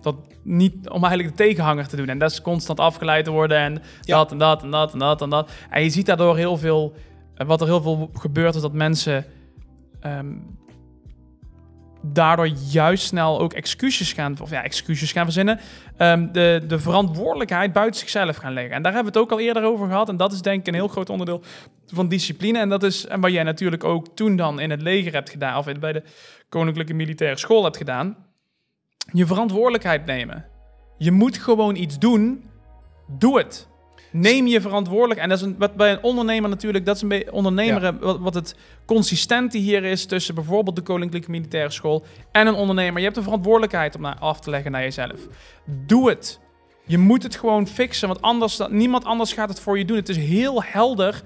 [0.00, 2.08] dat niet om eigenlijk de tegenhanger te doen.
[2.08, 4.16] En dat is constant afgeleid te worden en Ja.
[4.16, 5.50] dat en dat en dat en dat en dat.
[5.70, 6.92] En je ziet daardoor heel veel,
[7.34, 9.24] eh, wat er heel veel gebeurt, is dat mensen
[10.00, 10.32] ehm,
[12.02, 15.60] daardoor juist snel ook excuses gaan, of ja, excuses gaan verzinnen,
[15.96, 18.72] ehm, de, de verantwoordelijkheid buiten zichzelf gaan leggen.
[18.74, 20.08] En daar hebben we het ook al eerder over gehad.
[20.08, 21.42] En dat is denk ik een heel groot onderdeel
[21.86, 22.58] van discipline.
[22.58, 25.58] En dat is en wat jij natuurlijk ook toen dan in het leger hebt gedaan,
[25.58, 26.02] of bij de
[26.48, 28.16] Koninklijke Militaire School hebt gedaan.
[29.12, 30.44] Je verantwoordelijkheid nemen.
[30.98, 32.44] Je moet gewoon iets doen.
[33.18, 33.68] Doe het.
[34.12, 35.20] Neem je verantwoordelijk.
[35.20, 37.98] En dat is een, wat bij een ondernemer natuurlijk, dat is een beetje ondernemer, Ja.
[37.98, 42.98] wat, wat het consistente hier is tussen bijvoorbeeld de Koninklijke Militaire School en een ondernemer.
[42.98, 45.20] Je hebt een verantwoordelijkheid om naar, af te leggen naar jezelf.
[45.64, 46.40] Doe het.
[46.86, 49.96] Je moet het gewoon fixen, want anders, niemand anders gaat het voor je doen.
[49.96, 51.22] Het is heel helder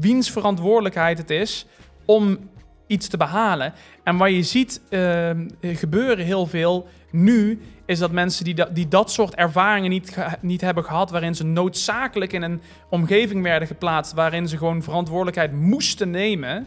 [0.00, 1.66] wiens verantwoordelijkheid het is
[2.04, 2.38] om
[2.86, 3.72] iets te behalen.
[4.02, 9.10] En wat je ziet eh, gebeuren heel veel nu, is dat mensen die, die dat
[9.10, 14.48] soort ervaringen niet, niet hebben gehad, waarin ze noodzakelijk in een omgeving werden geplaatst, waarin
[14.48, 16.66] ze gewoon verantwoordelijkheid moesten nemen,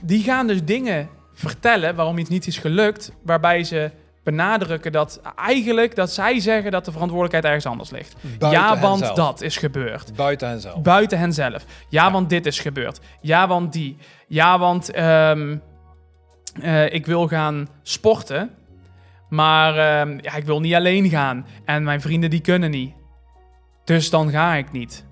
[0.00, 3.90] die gaan dus dingen vertellen waarom iets niet is gelukt, waarbij ze
[4.22, 8.14] benadrukken dat eigenlijk dat zij zeggen dat de verantwoordelijkheid ergens anders ligt.
[8.38, 9.16] Buiten ja, want henzelf.
[9.16, 10.14] dat is gebeurd.
[10.16, 10.82] Buiten henzelf.
[10.82, 11.64] Buiten henzelf.
[11.88, 12.10] Ja, Ja.
[12.12, 13.00] want dit is gebeurd.
[13.20, 13.96] Ja, want die.
[14.26, 15.56] Ja, want ehm,
[16.60, 18.50] eh, ik wil gaan sporten.
[19.28, 21.46] Maar ehm, ja, ik wil niet alleen gaan.
[21.64, 22.94] En mijn vrienden die kunnen niet.
[23.84, 25.04] Dus dan ga ik niet.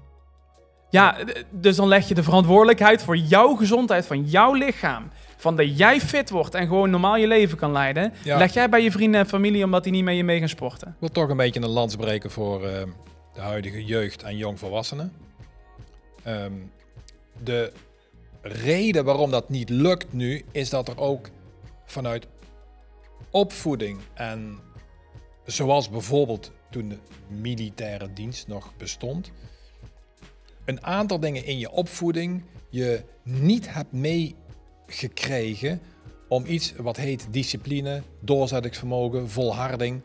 [0.91, 1.17] Ja,
[1.51, 5.11] dus dan leg je de verantwoordelijkheid voor jouw gezondheid, van jouw lichaam.
[5.41, 8.13] Van dat jij fit wordt en gewoon normaal je leven kan leiden.
[8.25, 8.39] Ja.
[8.39, 10.89] Leg jij bij je vrienden en familie omdat die niet met je mee gaan sporten.
[10.89, 12.83] Ik wil toch een beetje een lans breken voor eh,
[13.35, 15.13] de huidige jeugd en jongvolwassenen.
[16.23, 16.53] Ehm,
[17.43, 17.73] de
[18.43, 21.29] reden waarom dat niet lukt nu, is dat er ook
[21.85, 22.27] vanuit
[23.31, 24.59] opvoeding en
[25.45, 26.99] zoals bijvoorbeeld toen de
[27.29, 29.31] militaire dienst nog bestond,
[30.65, 33.93] een aantal dingen in je opvoeding je niet hebt
[34.95, 35.81] meegekregen
[36.29, 40.03] om iets wat heet discipline, doorzettingsvermogen, volharding,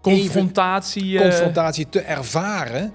[0.00, 1.18] Confrontatie.
[1.18, 2.92] eh, confrontatie te ervaren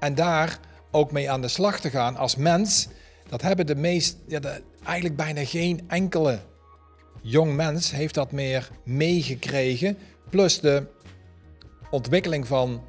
[0.00, 0.58] en daar
[0.90, 2.88] ook mee aan de slag te gaan als mens,
[3.28, 6.38] dat hebben de meest, ja, de- eigenlijk bijna geen enkele
[7.22, 9.98] jong mens heeft dat meer meegekregen.
[10.30, 10.86] Plus de
[11.90, 12.82] ontwikkeling van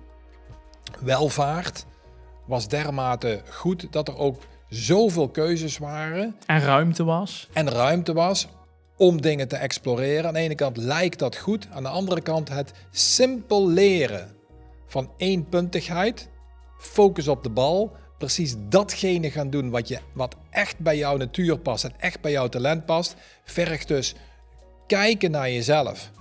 [0.99, 1.85] welvaart
[2.47, 4.41] was dermate goed dat er ook
[4.73, 7.49] zoveel keuzes waren en ruimte was.
[7.53, 8.47] en ruimte was
[8.97, 10.27] om dingen te exploreren.
[10.27, 14.35] Aan de ene kant lijkt dat goed, aan de andere kant het simpel leren
[14.87, 16.29] van eenpuntigheid,
[16.79, 17.95] focus op de bal.
[18.17, 22.31] Precies datgene gaan doen wat, je, wat echt bij jouw natuur past en echt bij
[22.31, 23.15] jouw talent past.
[23.43, 24.15] Vergt dus
[24.87, 26.11] kijken naar jezelf.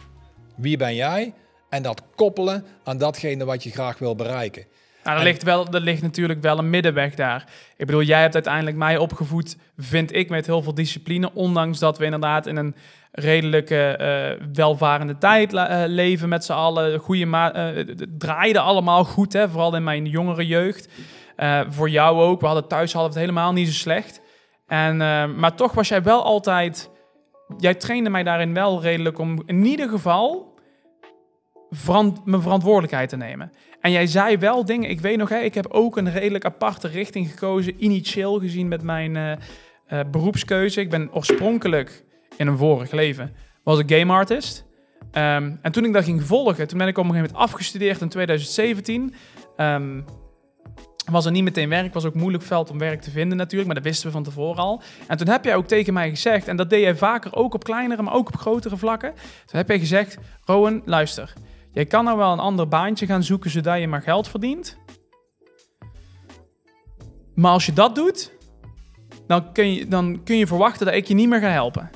[0.56, 1.34] Wie ben jij?
[1.68, 4.66] En dat koppelen aan datgene wat je graag wil bereiken.
[5.04, 7.44] Nou, er, ligt wel, er ligt natuurlijk wel een middenweg daar.
[7.76, 11.30] Ik bedoel, jij hebt uiteindelijk mij opgevoed, vind ik, met heel veel discipline.
[11.34, 12.74] Ondanks dat we inderdaad in een
[13.12, 16.98] redelijke, eh, welvarende tijd eh, leven met z'n allen.
[16.98, 19.48] Goede ma- eh, het draaide allemaal goed, hè?
[19.48, 20.88] vooral in mijn jongere jeugd.
[21.68, 22.40] Voor jou ook.
[22.40, 24.20] We hadden thuis hadden we het helemaal niet zo slecht.
[24.66, 24.96] En,
[25.38, 26.90] maar toch was jij wel altijd...
[27.58, 30.54] Jij trainde mij daarin wel redelijk om in ieder geval
[31.70, 33.52] verant- mijn verantwoordelijkheid te nemen.
[33.82, 34.90] En jij zei wel dingen.
[34.90, 37.84] Ik weet nog, hè, ik heb ook een redelijk aparte richting gekozen.
[37.84, 39.32] Initieel gezien met mijn eh,
[39.86, 40.80] eh, beroepskeuze.
[40.80, 42.04] Ik ben oorspronkelijk
[42.36, 44.64] in een vorig leven was ik game artist.
[45.10, 48.00] Ehm, en toen ik dat ging volgen, toen ben ik op een gegeven moment afgestudeerd
[48.00, 49.14] in 2017.
[49.56, 50.00] Ehm,
[51.10, 53.82] was er niet meteen werk, was ook moeilijk veld om werk te vinden natuurlijk, maar
[53.82, 54.82] dat wisten we van tevoren al.
[55.06, 57.64] En toen heb jij ook tegen mij gezegd, en dat deed jij vaker ook op
[57.64, 59.14] kleinere, maar ook op grotere vlakken.
[59.46, 61.32] Toen heb jij gezegd, Rowan, luister,
[61.72, 64.78] jij kan nou wel een ander baantje gaan zoeken zodat je maar geld verdient.
[67.34, 68.32] Maar als je dat doet,
[69.26, 71.90] dan kun je, dan kun je verwachten dat ik je niet meer ga helpen.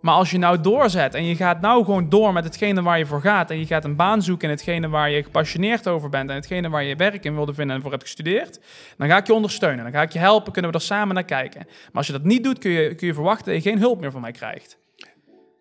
[0.00, 3.06] Maar als je nou doorzet en je gaat nou gewoon door met hetgene waar je
[3.06, 6.28] voor gaat en je gaat een baan zoeken in hetgene waar je gepassioneerd over bent
[6.28, 8.60] en hetgene waar je werk in wilde vinden en voor hebt gestudeerd,
[8.96, 9.84] dan ga ik je ondersteunen.
[9.84, 11.62] Dan ga ik je helpen, kunnen we er samen naar kijken.
[11.66, 14.00] Maar als je dat niet doet, kun je, kun je verwachten dat je geen hulp
[14.00, 14.78] meer van mij krijgt.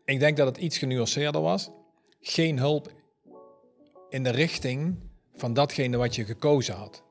[0.05, 1.71] Ik denk dat het iets genuanceerder was.
[2.21, 2.91] Geen hulp
[4.09, 4.95] in de richting
[5.35, 7.03] van datgene wat je gekozen had.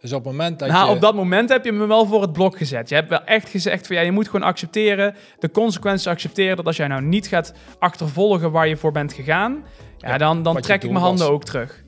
[0.00, 0.94] Dus op het moment dat nou, je...
[0.94, 2.88] op dat moment heb je me wel voor het blok gezet.
[2.88, 6.66] Je hebt wel echt gezegd van ja, je moet gewoon accepteren, de consequenties accepteren dat
[6.66, 9.64] als jij nou niet gaat achtervolgen waar je voor bent gegaan,
[9.98, 11.34] ja, Ja, dan, dan trek ik mijn handen was.
[11.34, 11.84] ook terug.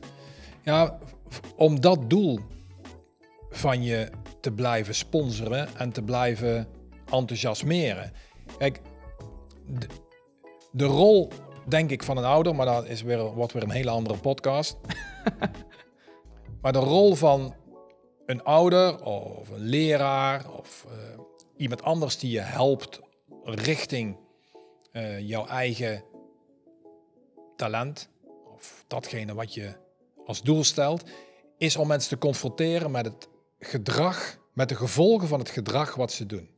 [0.62, 0.98] Ja,
[1.56, 2.40] om dat doel
[3.50, 4.08] van je
[4.40, 6.66] te blijven sponsoren en te blijven
[7.10, 8.12] enthousiasmeren.
[8.58, 8.80] Kijk,
[9.66, 9.86] de,
[10.72, 11.30] de rol,
[11.66, 14.76] denk ik, van een ouder, maar dat is weer, wordt weer een hele andere podcast.
[16.62, 17.54] maar de rol van
[18.26, 21.20] een ouder of een leraar of eh,
[21.56, 23.00] iemand anders die je helpt
[23.44, 24.16] richting
[24.92, 26.04] eh, jouw eigen
[27.56, 28.08] talent
[28.54, 29.76] of datgene wat je
[30.26, 31.02] als doel stelt,
[31.58, 36.12] is om mensen te confronteren met het gedrag, met de gevolgen van het gedrag wat
[36.12, 36.53] ze doen.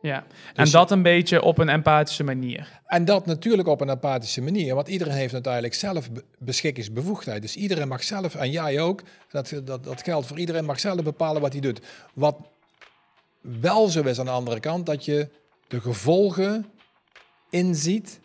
[0.00, 0.16] Ja.
[0.54, 2.80] en Dus- dat een beetje op een empathische manier.
[2.86, 7.42] En dat natuurlijk op een empathische manier, want iedereen heeft uiteindelijk zelf be- beschikkingsbevoegdheid.
[7.42, 11.02] Dus iedereen mag zelf, en jij ook, dat, dat, dat geldt voor iedereen, mag zelf
[11.02, 11.80] bepalen wat hij doet.
[12.14, 12.36] Wat
[13.40, 15.28] wel zo is aan de andere kant, dat je
[15.68, 16.66] de gevolgen
[17.50, 18.20] inziet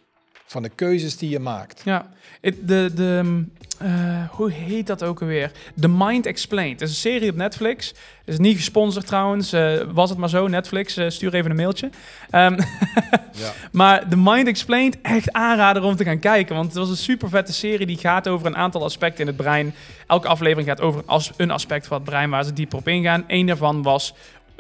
[0.54, 1.82] van de keuzes die je maakt.
[1.86, 2.06] Ja,
[2.42, 3.90] het- de, de, mm, eh,
[4.30, 5.52] hoe heet dat ook alweer?
[5.80, 6.80] The Mind Explained.
[6.80, 7.94] Het is een serie op Netflix.
[8.26, 9.54] is niet gesponsord trouwens.
[9.54, 11.90] Eh, was het maar zo, Netflix, eh, stuur even een mailtje.
[12.30, 12.60] Ehm,
[13.44, 13.52] Ja.
[13.72, 16.56] maar The Mind Explained, echt aanrader om te gaan kijken.
[16.56, 19.36] Want het was een super vette serie die gaat over een aantal aspecten in het
[19.36, 19.74] brein.
[20.08, 22.88] Elke aflevering gaat over een, as- een aspect van het brein waar ze dieper op
[22.88, 23.24] ingaan.
[23.28, 24.14] Eén daarvan was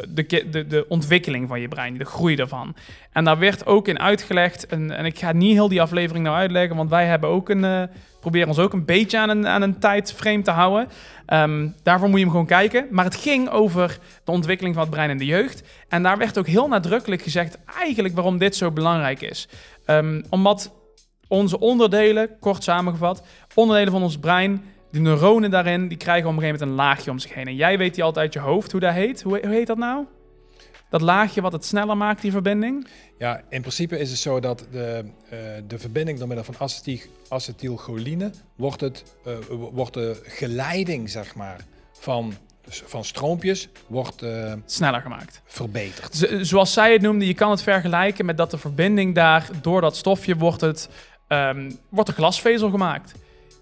[0.10, 2.76] de, de, de ontwikkeling van je brein, de groei daarvan.
[3.12, 6.38] En daar werd ook in uitgelegd, en, en ik ga niet heel die aflevering nou
[6.38, 7.84] uitleggen, want wij hebben ook een, eh,
[8.20, 10.88] proberen ons ook een beetje aan een, aan een tijdframe te houden.
[11.26, 12.88] Ehm, daarvoor moet je hem gewoon kijken.
[12.92, 15.64] Maar het ging over de ontwikkeling van het brein in de jeugd.
[15.90, 19.48] En daar werd ook heel nadrukkelijk gezegd eigenlijk waarom dit zo belangrijk is.
[19.86, 20.74] Ehm, omdat
[21.28, 26.40] onze onderdelen, kort samengevat, onderdelen van ons brein, die neuronen daarin, die krijgen op een
[26.42, 27.48] gegeven moment een laagje om zich heen.
[27.48, 29.22] En jij weet die altijd uit je hoofd hoe dat heet.
[29.22, 30.06] Hoe, hoe heet dat nou?
[30.90, 32.88] Dat laagje wat het sneller maakt, die verbinding?
[33.18, 36.98] Ja, in principe is het zo dat de, eh, de verbinding door middel van acetyl,
[37.30, 39.34] acetylcholine wordt, het, eh,
[39.72, 41.60] wordt de geleiding zeg maar,
[42.00, 42.34] van,
[42.68, 45.42] van stroompjes wordt, eh, Sneller gemaakt.
[45.46, 46.16] verbeterd.
[46.16, 49.82] Z- zoals zij het noemde, je kan het vergelijken met dat de verbinding daar, door
[49.82, 50.90] dat stofje, wordt, het,
[51.28, 53.14] ehm, wordt er glasvezel gemaakt.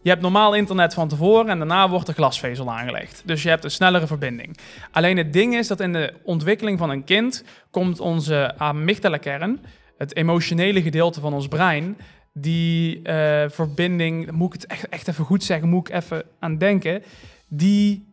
[0.03, 3.21] Je hebt normaal internet van tevoren en daarna wordt er glasvezel aangelegd.
[3.25, 4.57] Dus je hebt een snellere verbinding.
[4.91, 9.59] Alleen het ding is dat in de ontwikkeling van een kind komt onze amygdala-kern,
[9.97, 11.97] het emotionele gedeelte van ons brein,
[12.33, 16.57] die eh, verbinding, moet ik het echt, echt even goed zeggen, moet ik even aan
[16.57, 17.03] denken,
[17.47, 18.09] die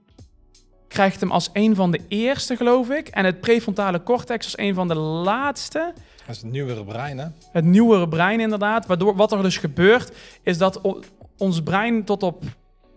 [0.88, 3.09] krijgt hem als een van de eerste, geloof ik.
[3.09, 5.92] En het prefrontale cortex als een van de laatste.
[6.27, 7.27] Dat is het nieuwere brein, hè?
[7.53, 8.87] Het nieuwere brein inderdaad.
[8.87, 10.81] Waardoor wat er dus gebeurt, is dat
[11.38, 12.44] ons brein tot op,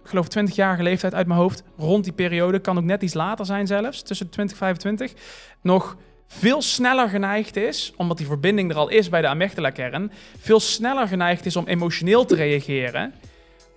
[0.03, 3.45] ik geloof 20-jarige leeftijd uit mijn hoofd, rond die periode, kan ook net iets later
[3.45, 5.13] zijn zelfs, tussen 20 en 25,
[5.61, 10.59] nog veel sneller geneigd is, omdat die verbinding er al is bij de amygdala-kern, veel
[10.59, 13.13] sneller geneigd is om emotioneel te reageren.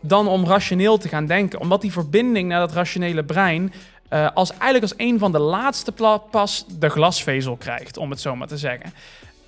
[0.07, 1.61] dan om rationeel te gaan denken.
[1.61, 3.73] Omdat die verbinding naar dat rationele brein
[4.09, 5.93] eh, als eigenlijk als een van de laatste
[6.31, 8.93] pas de glasvezel krijgt, om het zo maar te zeggen.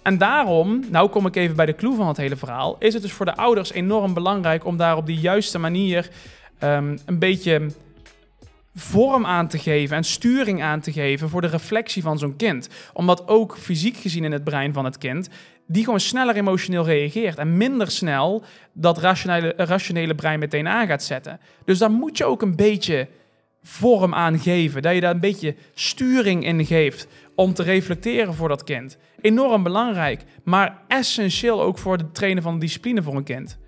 [0.07, 3.03] En daarom, nou kom ik even bij de clue van het hele verhaal, is het
[3.03, 6.11] dus voor de ouders enorm belangrijk om daar op de juiste manier
[6.59, 7.71] ehm, een beetje
[8.75, 12.69] vorm aan te geven en sturing aan te geven voor de reflectie van zo'n kind.
[12.93, 15.29] Omdat ook fysiek gezien in het brein van het kind,
[15.67, 21.03] die gewoon sneller emotioneel reageert en minder snel dat rationele, rationele brein meteen aan gaat
[21.03, 21.41] zetten.
[21.65, 23.09] Dus daar moet je ook een beetje
[23.63, 28.49] vorm aan geven, dat je daar een beetje sturing in geeft om te reflecteren voor
[28.49, 28.97] dat kind.
[29.21, 33.59] Enorm belangrijk, maar essentieel ook voor het trainen van discipline voor een kind.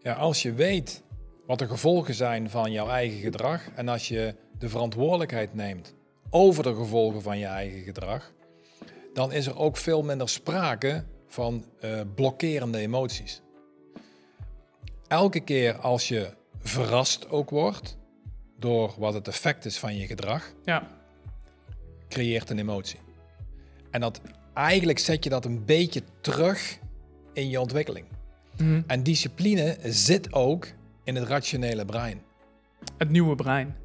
[0.00, 1.02] Ja, als je weet
[1.46, 5.94] wat de gevolgen zijn van jouw eigen gedrag en als je de verantwoordelijkheid neemt
[6.30, 8.32] over de gevolgen van je eigen gedrag,
[9.12, 13.42] dan is er ook veel minder sprake van eh, blokkerende emoties.
[15.06, 17.98] Elke keer als je verrast ook wordt
[18.58, 20.88] door wat het effect is van je gedrag, Ja,
[22.08, 22.98] creëert een emotie.
[23.90, 24.20] En dat
[24.54, 26.78] eigenlijk zet je dat een beetje terug
[27.32, 28.06] in je ontwikkeling.
[28.56, 28.80] Mhm.
[28.86, 30.66] En discipline zit ook
[31.04, 32.20] in het rationele brein.
[32.98, 33.76] het nieuwe brein.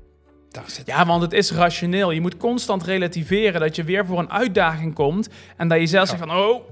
[0.49, 2.11] Daar zit Ja, want het is rationeel.
[2.11, 6.09] Je moet constant relativeren dat je weer voor een uitdaging komt en dat je zelf
[6.11, 6.17] Ja.
[6.17, 6.69] zegt van, oh,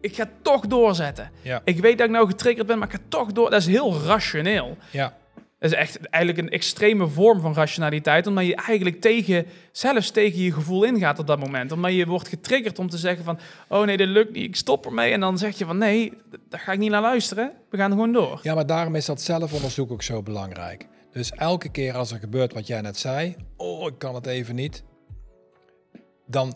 [0.00, 1.30] ik ga toch doorzetten.
[1.42, 1.60] Ja.
[1.64, 3.50] Ik weet dat ik nou getriggerd ben, maar ik ga toch door.
[3.50, 4.76] Dat is heel rationeel.
[4.90, 5.16] Ja,
[5.62, 10.52] Is echt eigenlijk een extreme vorm van rationaliteit, omdat je eigenlijk tegen, zelfs tegen je
[10.52, 11.72] gevoel ingaat op dat moment.
[11.72, 14.86] Omdat je wordt getriggerd om te zeggen van, oh nee, dit lukt niet, ik stop
[14.86, 15.12] ermee.
[15.12, 16.12] En dan zeg je van, nee,
[16.48, 17.52] daar ga ik niet naar luisteren.
[17.70, 18.40] We gaan gewoon door.
[18.42, 20.86] ja, maar daarom is dat zelfonderzoek ook zo belangrijk.
[21.12, 24.54] Dus elke keer als er gebeurt wat jij net zei, oh, ik kan het even
[24.54, 24.84] niet,
[26.26, 26.54] dan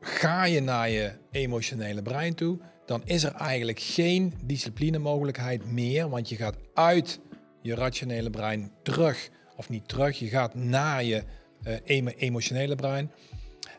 [0.00, 2.58] ga je naar je emotionele brein toe.
[2.86, 7.20] Dan is er eigenlijk geen discipline mogelijkheid meer, want je gaat uit
[7.62, 11.24] je rationele brein terug, of niet terug, je gaat naar je
[11.62, 13.12] eh, emo- emotionele brein.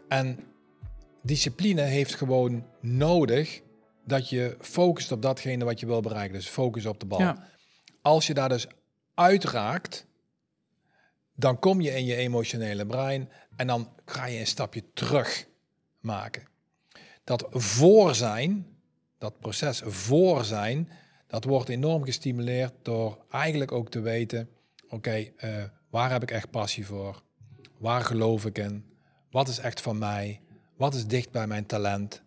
[0.07, 0.39] En
[1.21, 3.61] discipline heeft gewoon nodig
[4.05, 6.33] dat je focust op datgene wat je wil bereiken.
[6.33, 7.19] Dus focus op de bal.
[7.19, 7.47] Ja.
[8.01, 8.67] Als je daar dus
[9.13, 10.07] uitraakt,
[11.35, 15.47] dan kom je in je emotionele brein en dan ga je een stapje terug
[15.99, 16.43] maken.
[17.23, 18.67] Dat voor zijn,
[19.17, 20.89] dat proces voor zijn,
[21.33, 24.49] dat wordt enorm gestimuleerd door eigenlijk ook te weten,
[24.89, 25.49] oké, eh,
[25.89, 27.21] waar heb ik echt passie voor?
[27.77, 28.85] Waar geloof ik in?
[29.31, 30.41] Wat is echt van mij?
[30.77, 32.23] Wat is dicht bij mijn talent?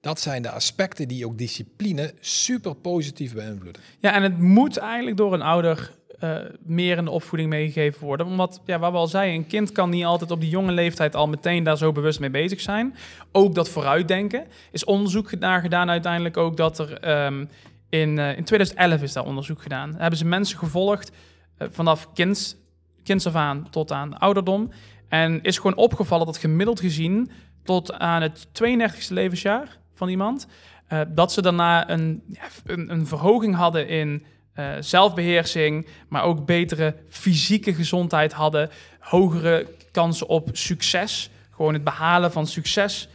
[0.00, 3.82] Dat zijn de aspecten die ook discipline super positief beïnvloeden.
[3.98, 8.26] Ja, en het moet eigenlijk door een ouder eh, meer in de opvoeding meegegeven worden.
[8.26, 11.14] Omdat, ja, wat we al zeiden, een kind kan niet altijd op die jonge leeftijd
[11.14, 12.94] al meteen daar zo bewust mee bezig zijn.
[13.32, 14.46] Ook dat vooruitdenken.
[14.72, 17.44] Is onderzoek naar gedaan uiteindelijk ook dat er ehm,
[17.88, 19.90] in, eh, in 2011 is daar onderzoek gedaan.
[19.90, 21.12] Daar hebben ze mensen gevolgd
[21.56, 22.56] eh, vanaf kinds,
[23.02, 24.70] kinds af aan tot aan ouderdom.
[25.08, 27.30] En is gewoon opgevallen dat gemiddeld gezien
[27.64, 30.46] tot aan het 32e levensjaar van iemand,
[30.86, 32.22] eh, dat ze daarna een,
[32.64, 40.28] een, een verhoging hadden in eh, zelfbeheersing, maar ook betere fysieke gezondheid hadden, hogere kansen
[40.28, 43.08] op succes, gewoon het behalen van succes,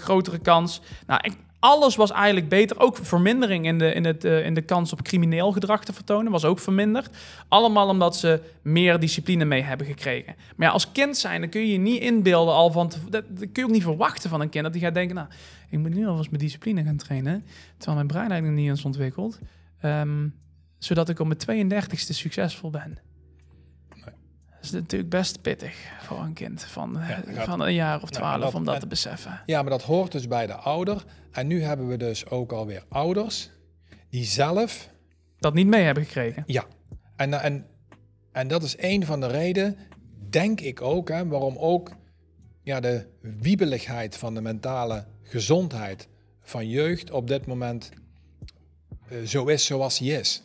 [0.00, 0.80] grotere kans.
[1.06, 2.80] Nou, ik- alles was eigenlijk beter.
[2.80, 6.32] Ook vermindering in de, in, het, eh, in de kans op crimineel gedrag te vertonen
[6.32, 7.16] was ook verminderd.
[7.48, 10.34] Allemaal omdat ze meer discipline mee hebben gekregen.
[10.56, 12.92] Maar ja, als kind zijn, dan kun je je niet inbeelden al van...
[13.10, 14.64] Dat, kun je ook niet verwachten van een kind.
[14.64, 15.28] Dat hij gaat denken, nou,
[15.70, 17.44] ik moet nu alvast mijn discipline gaan trainen.
[17.76, 19.38] Terwijl mijn brein eigenlijk niet eens ontwikkeld.
[19.80, 20.28] Ehm,
[20.78, 22.98] zodat ik op mijn 32e succesvol ben.
[24.64, 28.12] Is natuurlijk best pittig voor een kind van, eh, Ja, van een jaar of Nou,
[28.12, 29.40] twaalf dat- om dat en- te beseffen.
[29.46, 31.04] Ja, maar dat hoort dus bij de ouder.
[31.32, 33.50] En nu hebben we dus ook alweer ouders
[34.10, 34.88] die zelf
[35.38, 36.42] Dat niet mee hebben gekregen.
[36.46, 36.64] Ja,
[37.16, 37.66] en, en,
[38.32, 39.76] en dat is een van de redenen,
[40.30, 41.92] denk ik ook, hè, waarom ook
[42.62, 46.08] ja, de wiebeligheid van de mentale gezondheid
[46.42, 47.90] van jeugd op dit moment
[49.08, 50.42] eh, zo is zoals die is.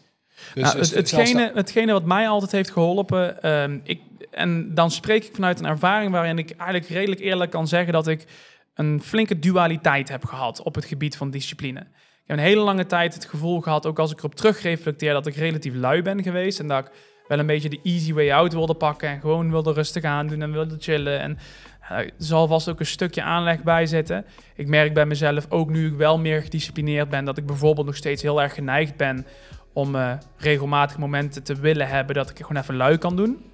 [0.54, 4.02] Dus, Nou, het, hetgene, hetgene wat mij altijd heeft geholpen, ehm, ik,
[4.32, 8.08] en dan spreek ik vanuit een ervaring waarin ik eigenlijk redelijk eerlijk kan zeggen dat
[8.08, 8.26] ik
[8.74, 11.80] een flinke dualiteit heb gehad op het gebied van discipline.
[11.80, 15.28] Ik heb een hele lange tijd het gevoel gehad, ook als ik erop terugreflecteer, dat
[15.28, 16.92] ik relatief lui ben geweest en dat ik
[17.28, 20.42] wel een beetje de easy way out wilde pakken en gewoon wilde rustig aan doen
[20.42, 21.20] en wilde chillen.
[21.20, 21.38] En
[21.82, 24.26] eh, er zal vast ook een stukje aanleg bij zitten.
[24.56, 27.96] Ik merk bij mezelf ook nu ik wel meer gedisciplineerd ben, dat ik bijvoorbeeld nog
[27.96, 29.26] steeds heel erg geneigd ben
[29.74, 33.49] om eh, regelmatig momenten te willen hebben dat ik gewoon even lui kan doen.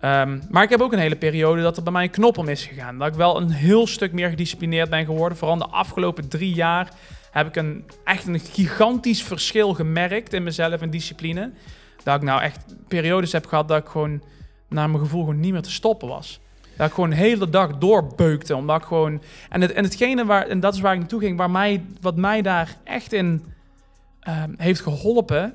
[0.00, 2.48] Ehm, maar ik heb ook een hele periode dat er bij mij een knop om
[2.48, 2.98] is gegaan.
[2.98, 5.38] Dat ik wel een heel stuk meer gedisciplineerd ben geworden.
[5.38, 6.92] Vooral de afgelopen drie jaar
[7.30, 11.50] heb ik een, echt een gigantisch verschil gemerkt in mezelf en discipline.
[12.04, 14.22] Dat ik nou echt periodes heb gehad dat ik gewoon
[14.68, 16.40] naar mijn gevoel gewoon niet meer te stoppen was.
[16.76, 18.56] Dat ik gewoon de hele dag doorbeukte.
[18.56, 19.22] Omdat ik gewoon.
[19.48, 20.46] En, het, en hetgene waar.
[20.46, 21.38] En dat is waar ik naartoe ging.
[21.38, 23.44] Waar mij, wat mij daar echt in
[24.20, 25.54] ehm, heeft geholpen.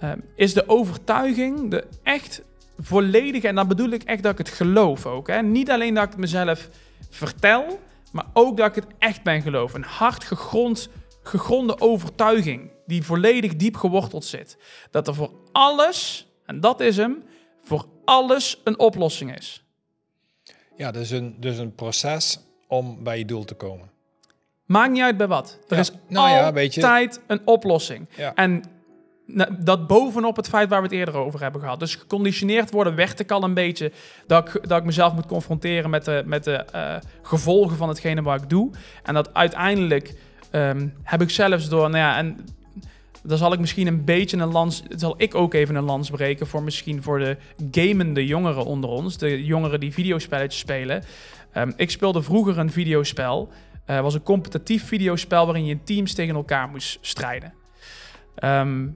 [0.00, 1.70] ehm, is de overtuiging.
[1.70, 2.42] De echt
[2.78, 3.48] volledige.
[3.48, 5.28] En dan bedoel ik echt dat ik het geloof ook.
[5.28, 5.42] Hè?
[5.42, 6.68] Niet alleen dat ik het mezelf
[7.10, 7.80] vertel.
[8.12, 9.74] Maar ook dat ik het echt ben geloof.
[9.74, 10.88] Een hard gegrond,
[11.22, 12.70] gegronde overtuiging.
[12.86, 14.56] Die volledig diep geworteld zit.
[14.90, 16.26] Dat er voor alles.
[16.46, 17.22] En dat is hem.
[17.62, 19.64] Voor alles een oplossing is.
[20.76, 23.90] Ja, dus een, dus een proces om bij je doel te komen.
[24.66, 25.58] Maakt niet uit bij wat.
[25.68, 26.82] Er Ja, is nou ja, weet je.
[26.82, 28.08] altijd een oplossing.
[28.16, 28.34] Ja.
[28.34, 28.62] En
[29.58, 31.80] dat bovenop het feit waar we het eerder over hebben gehad.
[31.80, 33.92] Dus geconditioneerd worden werd ik al een beetje
[34.26, 38.22] dat ik, dat ik mezelf moet confronteren met de, met de eh, gevolgen van hetgene
[38.22, 38.70] wat ik doe.
[39.02, 40.14] En dat uiteindelijk
[40.50, 42.44] ehm, heb ik zelfs door, nou ja, en
[43.22, 46.46] dan zal ik misschien een beetje een lans, zal ik ook even een lans breken
[46.46, 47.36] voor misschien voor de
[47.70, 51.02] gamende jongeren onder ons, de jongeren die videospelletjes spelen.
[51.52, 53.48] Ehm, ik speelde vroeger een videospel.
[53.84, 57.52] Het was een competitief videospel waarin je in teams tegen elkaar moest strijden.
[58.34, 58.86] Ehm,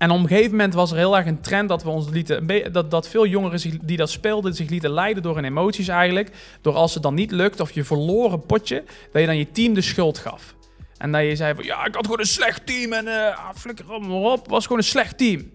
[0.00, 2.72] en op een gegeven moment was er heel erg een trend dat we ons lieten,
[2.72, 6.30] dat, dat veel jongeren die dat speelden zich lieten leiden door hun emoties eigenlijk.
[6.60, 9.74] Door als het dan niet lukt of je verloren potje, dat je dan je team
[9.74, 10.54] de schuld gaf.
[10.96, 13.90] En dat je zei van ja, ik had gewoon een slecht team en ah, flikker
[14.10, 15.50] op, was gewoon een slecht team.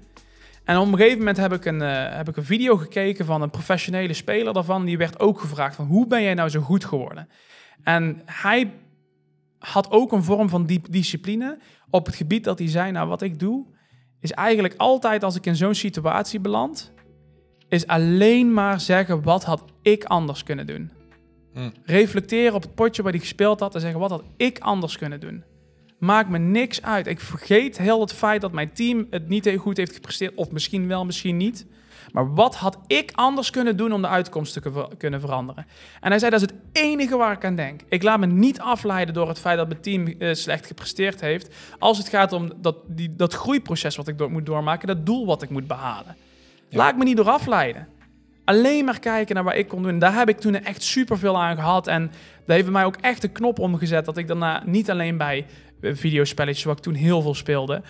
[0.64, 3.42] En op een gegeven moment heb ik, een, eh, heb ik een video gekeken van
[3.42, 4.86] een professionele speler daarvan.
[4.86, 7.30] Die werd ook gevraagd van hoe ben jij nou zo goed geworden?
[7.84, 8.72] En hij
[9.60, 13.22] had ook een vorm van diep discipline op het gebied dat hij zei, nou wat
[13.22, 13.66] ik doe,
[14.26, 16.92] is eigenlijk altijd als ik in zo'n situatie beland,
[17.70, 20.92] is alleen maar zeggen wat had ik anders kunnen doen.
[21.54, 21.70] Hm.
[21.84, 25.20] Reflecteren op het potje waar hij gespeeld had en zeggen wat had ik anders kunnen
[25.20, 25.44] doen.
[26.00, 27.08] Maakt me niks uit.
[27.08, 30.52] Ik vergeet heel het feit dat mijn team het niet heel goed heeft gepresteerd, of
[30.52, 31.66] misschien wel, misschien niet.
[32.12, 35.66] Maar wat had ik anders kunnen doen om de uitkomst te kunnen veranderen?
[36.02, 37.82] En hij zei, dat is het enige waar ik aan denk.
[37.90, 41.56] Ik laat me niet afleiden door het feit dat mijn team eh, slecht gepresteerd heeft.
[41.80, 45.26] Als het gaat om dat, die, dat groeiproces wat ik door, moet doormaken, dat doel
[45.26, 46.16] wat ik moet behalen.
[46.70, 46.78] Ja.
[46.78, 47.88] Laat ik me niet door afleiden.
[48.46, 50.00] Alleen maar kijken naar wat ik kon doen.
[50.00, 51.88] Daar heb ik toen echt superveel aan gehad.
[51.88, 52.02] En
[52.46, 54.06] dat heeft bij mij ook echt een knop omgezet.
[54.06, 55.46] Dat ik daarna niet alleen bij
[55.82, 57.82] eh, videospelletjes, wat ik toen heel veel speelde.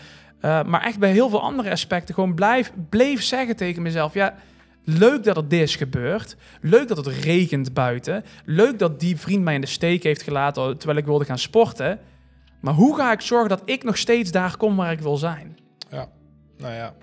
[0.45, 4.13] Eh, maar echt bij heel veel andere aspecten gewoon blijf, bleef zeggen tegen mezelf.
[4.13, 4.35] Ja,
[4.83, 6.35] leuk dat er dit is gebeurd.
[6.61, 8.23] Leuk dat het regent buiten.
[8.45, 11.99] Leuk dat die vriend mij in de steek heeft gelaten terwijl ik wilde gaan sporten.
[12.61, 15.57] Maar hoe ga ik zorgen dat ik nog steeds daar kom waar ik wil zijn?
[15.89, 16.09] Ja,
[16.57, 16.95] nou ja.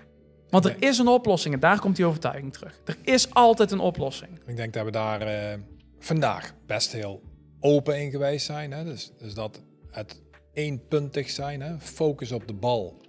[0.49, 2.79] Want er is een oplossing en daar komt die overtuiging terug.
[2.85, 4.39] Er is altijd een oplossing.
[4.45, 5.59] Ik denk dat we daar eh,
[5.99, 7.21] vandaag best heel
[7.59, 8.71] open in geweest zijn.
[8.71, 8.83] Hè?
[8.83, 10.21] Dus, dus dat het
[10.53, 11.79] eenpuntig zijn, hè?
[11.79, 13.02] focus op de bal.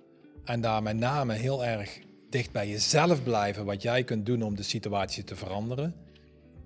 [0.44, 1.98] En daar met name heel erg
[2.30, 5.94] dicht bij jezelf blijven, wat jij kunt doen om de situatie te veranderen.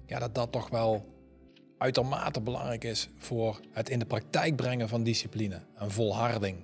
[0.06, 1.16] Ja, dat dat toch wel
[1.78, 6.56] uitermate belangrijk is voor het in de praktijk brengen van discipline en volharding.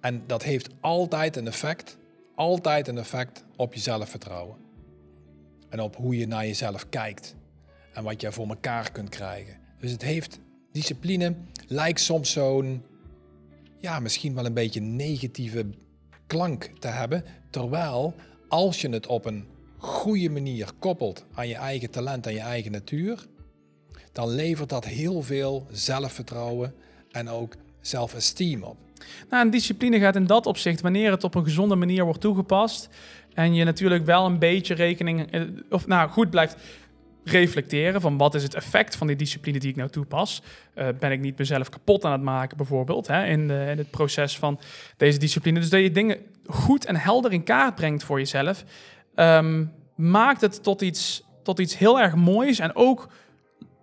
[0.00, 1.98] En dat heeft altijd een effect,
[2.34, 4.56] altijd een effect op je zelfvertrouwen.
[5.68, 7.34] En op hoe je naar jezelf kijkt.
[7.92, 9.56] En wat je voor elkaar kunt krijgen.
[9.78, 10.40] Dus het heeft,
[10.72, 11.34] discipline
[11.66, 12.84] lijkt soms zo'n,
[13.78, 15.66] ja, misschien wel een beetje negatieve
[16.32, 17.24] klank te hebben.
[17.50, 18.14] Terwijl,
[18.48, 19.44] als je het op een
[19.78, 23.26] goede manier koppelt aan je eigen talent en je eigen natuur,
[24.12, 26.74] dan levert dat heel veel zelfvertrouwen
[27.10, 28.76] en ook zelfesteem op.
[29.30, 32.88] Nou, en discipline gaat in dat opzicht, wanneer het op een gezonde manier wordt toegepast.
[33.34, 36.56] En je natuurlijk wel een beetje rekening, eh, of nou goed blijft
[37.24, 40.42] reflecteren van wat is het effect van die discipline die ik nou toepas.
[40.74, 43.90] Eh, ben ik niet mezelf kapot aan het maken bijvoorbeeld hè, in, de, in het
[43.90, 44.60] proces van
[44.96, 45.60] deze discipline.
[45.60, 48.64] Dus dat je dingen goed en helder in kaart brengt voor jezelf,
[49.14, 49.64] ehm,
[49.94, 52.58] maakt het tot iets, tot iets heel erg moois.
[52.58, 53.08] En ook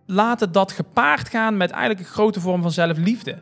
[0.06, 3.38] laat het dat gepaard gaan met eigenlijk een grote vorm van zelfliefde.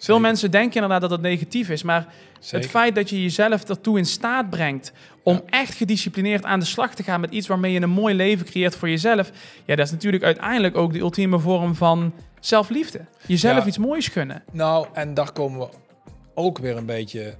[0.00, 0.20] Veel Zeker.
[0.30, 2.06] mensen denken inderdaad dat het negatief is, maar
[2.40, 2.58] Zeker.
[2.60, 4.92] het feit dat je jezelf ertoe in staat brengt
[5.22, 5.42] om Ja.
[5.46, 8.76] echt gedisciplineerd aan de slag te gaan met iets waarmee je een mooi leven creëert
[8.76, 9.30] voor jezelf,
[9.64, 13.00] ja, dat is natuurlijk uiteindelijk ook de ultieme vorm van zelfliefde.
[13.26, 13.66] Jezelf Ja.
[13.66, 14.42] iets moois gunnen.
[14.52, 15.68] Nou, en daar komen we
[16.34, 17.34] ook weer een beetje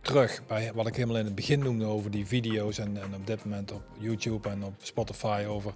[0.00, 3.26] terug bij wat ik helemaal in het begin noemde over die video's en, en op
[3.26, 5.72] dit moment op YouTube en op Spotify over,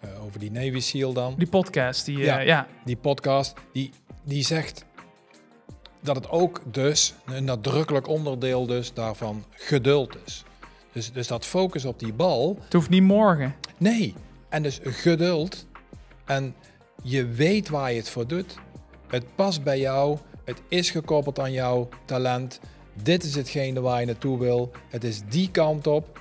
[0.00, 1.34] eh, over die Navy SEAL dan.
[1.38, 2.24] Die podcast, die, Ja.
[2.24, 2.40] ja.
[2.40, 2.66] ja.
[2.84, 3.90] Die podcast, die,
[4.24, 4.84] die zegt
[6.00, 10.44] dat het ook dus een nadrukkelijk onderdeel dus daarvan geduld is.
[10.92, 13.54] Dus, dus dat focus op die bal, Het hoeft niet morgen.
[13.78, 14.14] Nee,
[14.48, 15.66] en dus geduld.
[16.24, 16.54] En
[17.02, 18.54] je weet waar je het voor doet.
[19.08, 20.18] Het past bij jou.
[20.44, 22.60] Het is gekoppeld aan jouw talent.
[23.02, 24.70] Dit is hetgene waar je naartoe wil.
[24.88, 26.20] Het is die kant op.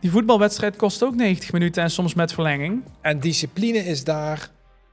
[0.00, 2.82] Die voetbalwedstrijd kost ook 90 minuten en soms met verlenging.
[3.00, 4.50] En discipline is daar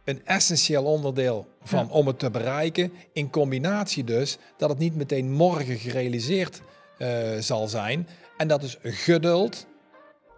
[0.09, 1.93] een essentieel onderdeel van Ja.
[1.93, 2.91] om het te bereiken.
[3.13, 6.61] In combinatie dus dat het niet meteen morgen gerealiseerd
[6.97, 7.07] eh,
[7.39, 8.07] zal zijn.
[8.37, 9.65] En dat is geduld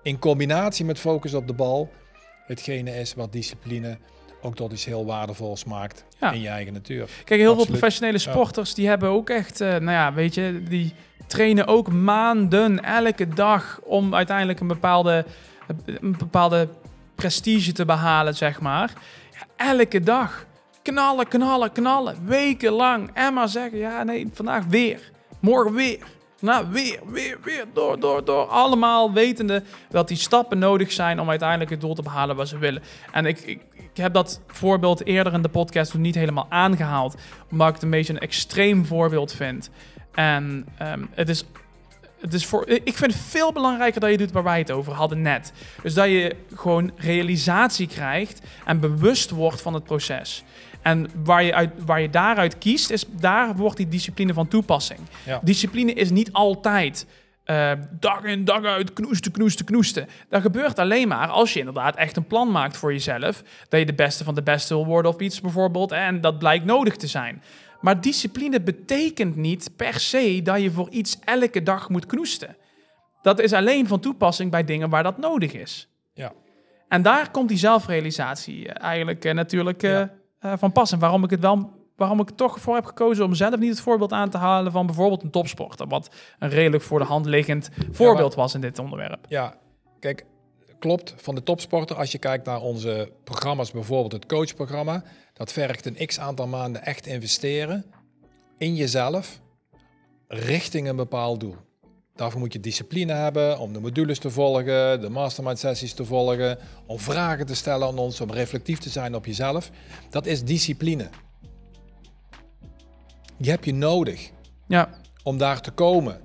[0.03, 1.89] in combinatie met focus op de bal.
[2.45, 3.97] Hetgene is wat discipline
[4.41, 6.31] ook tot iets heel waardevols maakt Ja.
[6.31, 7.09] in je eigen natuur.
[7.23, 10.93] Kijk, heel veel professionele sporters die hebben ook echt, eh, nou ja, weet je, die
[11.27, 15.25] trainen ook maanden, elke dag om uiteindelijk een bepaalde,
[15.85, 16.67] een bepaalde
[17.15, 18.93] prestige te behalen, zeg maar.
[19.61, 20.45] Elke dag.
[20.81, 22.25] Knallen, knallen, knallen.
[22.25, 23.09] Wekenlang.
[23.13, 25.11] En maar zeggen, ja, nee, vandaag weer.
[25.39, 25.99] Morgen weer.
[26.39, 27.65] Nou, weer, weer, weer.
[27.73, 28.45] Door, door, door.
[28.45, 32.57] Allemaal wetende dat die stappen nodig zijn om uiteindelijk het doel te behalen wat ze
[32.57, 32.83] willen.
[33.11, 33.61] En ik, ik,
[33.93, 37.15] heb dat voorbeeld eerder in de podcast niet helemaal aangehaald.
[37.51, 39.69] Omdat ik het een beetje een extreem voorbeeld vind.
[40.11, 41.45] En ehm, het is
[42.21, 44.93] het is voor, ik vind het veel belangrijker dat je doet waar wij het over
[44.93, 45.53] hadden net.
[45.83, 50.43] Dus dat je gewoon realisatie krijgt en bewust wordt van het proces.
[50.81, 54.99] En waar je, uit, waar je daaruit kiest, is, daar wordt die discipline van toepassing.
[55.25, 55.39] Ja.
[55.43, 57.05] Discipline is niet altijd
[57.43, 60.07] eh, dag in dag uit knoesten, knoesten, knoesten.
[60.29, 63.43] Dat gebeurt alleen maar als je inderdaad echt een plan maakt voor jezelf.
[63.69, 65.91] Dat je de beste van de beste wil worden of iets bijvoorbeeld.
[65.91, 67.41] En dat blijkt nodig te zijn.
[67.81, 72.55] Maar discipline betekent niet per se dat je voor iets elke dag moet knoesten.
[73.21, 75.89] Dat is alleen van toepassing bij dingen waar dat nodig is.
[76.13, 76.31] Ja.
[76.87, 79.91] En daar komt die zelfrealisatie eh, eigenlijk eh, natuurlijk eh,
[80.41, 80.57] Ja.
[80.57, 80.91] van pas.
[80.91, 83.69] En waarom ik het wel, waarom ik er toch voor heb gekozen om zelf niet
[83.69, 85.87] het voorbeeld aan te halen van bijvoorbeeld een topsporter.
[85.87, 89.25] Wat een redelijk voor de hand liggend voorbeeld was in dit onderwerp.
[89.27, 89.55] Ja,
[89.99, 90.25] kijk,
[90.79, 91.13] klopt.
[91.17, 95.03] Van de topsporter, als je kijkt naar onze programma's, bijvoorbeeld het coachprogramma,
[95.41, 97.85] dat vergt een x aantal maanden echt investeren
[98.57, 99.41] in jezelf
[100.27, 101.55] richting een bepaald doel.
[102.15, 106.57] Daarvoor moet je discipline hebben om de modules te volgen, de mastermind sessies te volgen,
[106.85, 109.71] om vragen te stellen aan ons, om reflectief te zijn op jezelf.
[110.09, 111.09] Dat is discipline.
[113.37, 114.29] Die heb je nodig
[114.67, 114.89] Ja,
[115.23, 116.21] om daar te komen.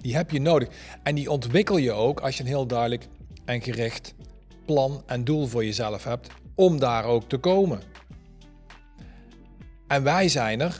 [0.00, 0.68] Die heb je nodig.
[1.02, 3.08] En die ontwikkel je ook als je een heel duidelijk
[3.44, 4.14] en gericht
[4.66, 7.97] plan en doel voor jezelf hebt om daar ook te komen.
[9.88, 10.78] En wij zijn er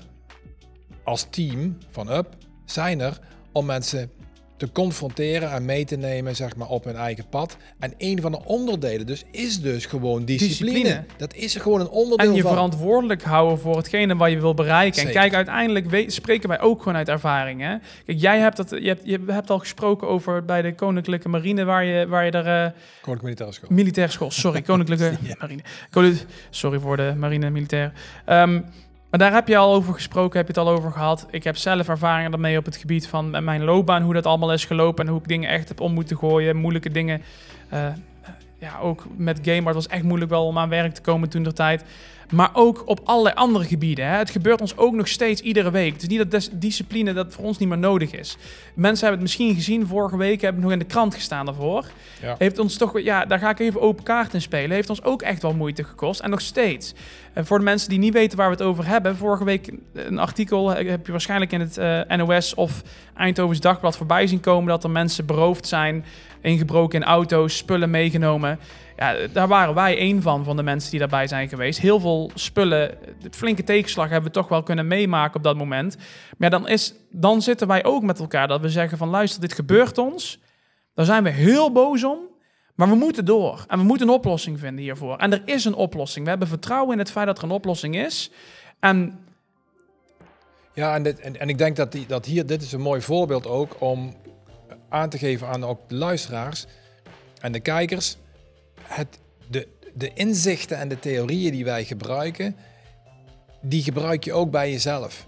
[1.05, 2.27] als team van Up,
[2.65, 3.19] zijn er
[3.53, 4.11] om mensen
[4.57, 7.57] te confronteren en mee te nemen zeg maar, op hun eigen pad.
[7.79, 10.73] En een van de onderdelen dus is dus gewoon discipline.
[10.73, 11.05] Discipline.
[11.17, 12.51] Dat is er gewoon een onderdeel en je van.
[12.53, 15.07] verantwoordelijk houden voor hetgene wat je wil bereiken.
[15.07, 17.61] En kijk, uiteindelijk we- spreken wij ook gewoon uit ervaring.
[17.61, 17.77] Hè?
[18.07, 21.65] Kijk, jij hebt, dat, je, hebt, je hebt al gesproken over bij de Koninklijke Marine,
[21.65, 22.47] waar je, waar je er...
[22.67, 23.71] eh, Koninklijke Militaire School.
[23.77, 25.63] Militaire school, sorry, Koninklijke Marine.
[26.51, 27.93] Sorry voor de marine en militair.
[28.25, 28.61] Ehm,
[29.11, 31.27] maar daar heb je al over gesproken, heb je het al over gehad.
[31.31, 34.65] Ik heb zelf ervaringen daarmee op het gebied van mijn loopbaan, hoe dat allemaal is
[34.65, 37.23] gelopen en hoe ik dingen echt heb om moeten gooien, moeilijke dingen.
[37.69, 37.87] Eh,
[38.59, 41.29] ja, ook met game, maar het was echt moeilijk wel om aan werk te komen
[41.29, 41.85] toen der tijd.
[42.33, 44.07] Maar ook op allerlei andere gebieden.
[44.07, 44.17] Hè.
[44.17, 45.93] Het gebeurt ons ook nog steeds iedere week.
[45.93, 48.37] Het is niet dat dis- discipline dat voor ons niet meer nodig is.
[48.75, 51.85] Mensen hebben het misschien gezien vorige week, hebben nog in de krant gestaan daarvoor.
[52.23, 52.35] Ja.
[52.39, 54.71] Heeft ons toch, ja, daar ga ik even open kaart in spelen.
[54.71, 56.21] Heeft ons ook echt wel moeite gekost.
[56.21, 56.95] En nog steeds.
[57.33, 59.17] En voor de mensen die niet weten waar we het over hebben.
[59.17, 62.83] Vorige week een artikel eh, heb je waarschijnlijk in het eh, NOS of
[63.15, 64.69] Eindhovens Dagblad voorbij zien komen.
[64.69, 66.05] Dat er mensen beroofd zijn,
[66.41, 68.59] ingebroken in auto's, spullen meegenomen.
[68.99, 71.81] Ja, daar waren wij één van, van de mensen die daarbij zijn geweest.
[71.81, 72.99] Heel veel spullen,
[73.31, 75.97] flinke tegenslag hebben we toch wel kunnen meemaken op dat moment.
[76.39, 79.53] Maar dan, is, dan zitten wij ook met elkaar dat we zeggen van luister, dit
[79.53, 80.41] gebeurt ons.
[80.95, 82.19] Daar zijn we heel boos om.
[82.75, 83.65] Maar we moeten door.
[83.69, 85.17] En we moeten een oplossing vinden hiervoor.
[85.17, 86.25] En er is een oplossing.
[86.25, 88.31] We hebben vertrouwen in het feit dat er een oplossing is.
[88.81, 89.19] En
[90.75, 93.77] Ja, en, en ik denk dat, die, dat hier, dit is een mooi voorbeeld ook
[93.81, 94.15] om
[94.89, 96.67] aan te geven aan ook de luisteraars
[97.41, 98.17] en de kijkers.
[98.89, 99.19] Het,
[99.51, 102.57] de, de inzichten en de theorieën die wij gebruiken,
[103.61, 105.27] die gebruik je ook bij jezelf.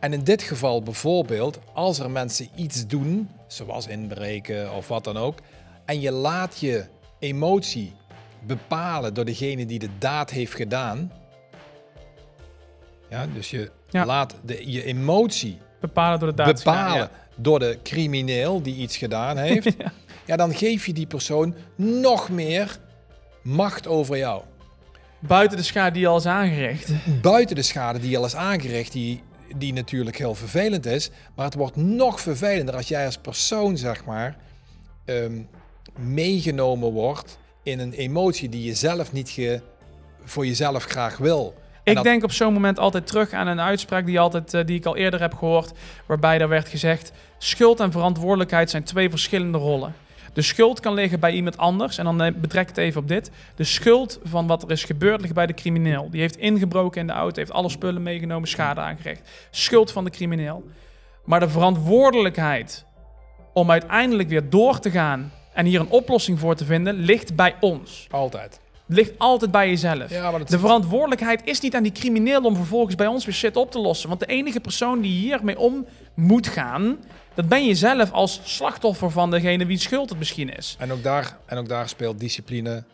[0.00, 5.16] En in dit geval bijvoorbeeld, als er mensen iets doen, zoals inbreken of wat dan
[5.16, 5.38] ook,
[5.84, 6.84] en je laat je
[7.18, 7.92] emotie
[8.46, 11.12] bepalen door degene die de daad heeft gedaan.
[13.10, 14.06] Ja, dus je Ja.
[14.06, 16.54] laat de, je emotie bepalen door de daad.
[16.64, 19.92] bepalen door de crimineel die iets gedaan heeft, ja.
[20.36, 22.78] Dan geef je die persoon nog meer
[23.42, 24.42] macht over jou.
[25.18, 26.90] Buiten de schade die al is aangericht.
[27.22, 29.22] Buiten de schade die al is aangericht, die,
[29.56, 34.04] die natuurlijk heel vervelend is, maar het wordt nog vervelender als jij als persoon, zeg
[34.04, 34.36] maar,
[35.04, 35.40] ehm,
[35.98, 39.60] meegenomen wordt in een emotie die je zelf niet ge,
[40.24, 41.54] voor jezelf graag wil.
[41.84, 44.76] Ik dat- denk op zo'n moment altijd terug aan een uitspraak die, altijd, eh, die
[44.78, 45.72] ik al eerder heb gehoord,
[46.06, 49.94] waarbij er werd gezegd: schuld en verantwoordelijkheid zijn twee verschillende rollen.
[50.32, 53.30] De schuld kan liggen bij iemand anders, en dan eh, betrek het even op dit.
[53.54, 56.08] De schuld van wat er is gebeurd ligt bij de crimineel.
[56.10, 59.28] Die heeft ingebroken in de auto, heeft alle spullen meegenomen, schade aangericht.
[59.50, 60.64] Schuld van de crimineel.
[61.24, 62.84] Maar de verantwoordelijkheid
[63.52, 67.54] om uiteindelijk weer door te gaan en hier een oplossing voor te vinden, ligt bij
[67.60, 68.06] ons.
[68.10, 68.60] Altijd.
[68.86, 70.10] Ligt altijd bij jezelf.
[70.10, 73.34] Ja, maar dat De verantwoordelijkheid is niet aan die crimineel om vervolgens bij ons weer
[73.34, 74.08] shit op te lossen.
[74.08, 76.98] Want de enige persoon die hiermee om moet gaan,
[77.38, 80.76] dat ben je zelf als slachtoffer van degene wie schuld het misschien is.
[80.78, 82.84] En ook, daar, en ook daar speelt discipline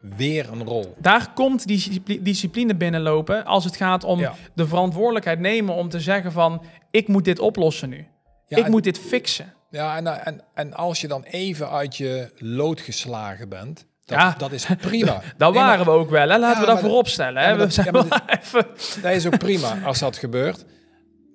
[0.00, 0.94] weer een rol.
[0.98, 4.34] Daar komt die discipli- discipline binnenlopen als het gaat om Ja.
[4.54, 8.06] de verantwoordelijkheid nemen om te zeggen van ik moet dit oplossen nu.
[8.46, 9.52] Ja, ik en- moet dit fixen.
[9.70, 14.34] Ja, en, en, en als je dan even uit je lood geslagen bent, dat, Ja.
[14.38, 15.12] dat is prima.
[15.36, 16.38] Dat Nee, maar waren we ook wel, hè?
[16.38, 17.42] laten Ja, we dat voorop stellen.
[17.42, 17.56] Hè?
[17.56, 17.96] we zijn
[18.40, 18.66] even...
[19.02, 20.64] Dat is ook prima als dat gebeurt.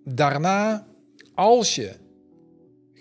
[0.03, 0.85] Daarna,
[1.35, 1.99] als je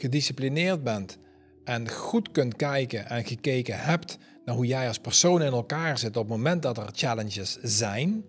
[0.01, 1.19] gedisciplineerd bent
[1.65, 6.17] en goed kunt kijken en gekeken hebt naar hoe jij als persoon in elkaar zit
[6.17, 8.25] op het moment dat er challenges zijn,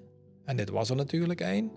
[0.46, 1.72] en dit was er natuurlijk één,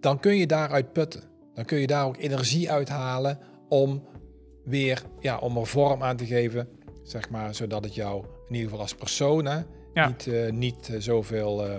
[0.00, 1.22] dan kun je daaruit putten.
[1.54, 3.38] Dan kun je daar ook energie uithalen
[3.68, 4.04] om
[4.64, 6.68] weer, ja, om er vorm aan te geven,
[7.02, 9.60] zeg maar, zodat het jou in ieder geval als persoon hè,
[9.94, 10.06] Ja.
[10.08, 11.76] niet, eh, niet eh, zoveel eh,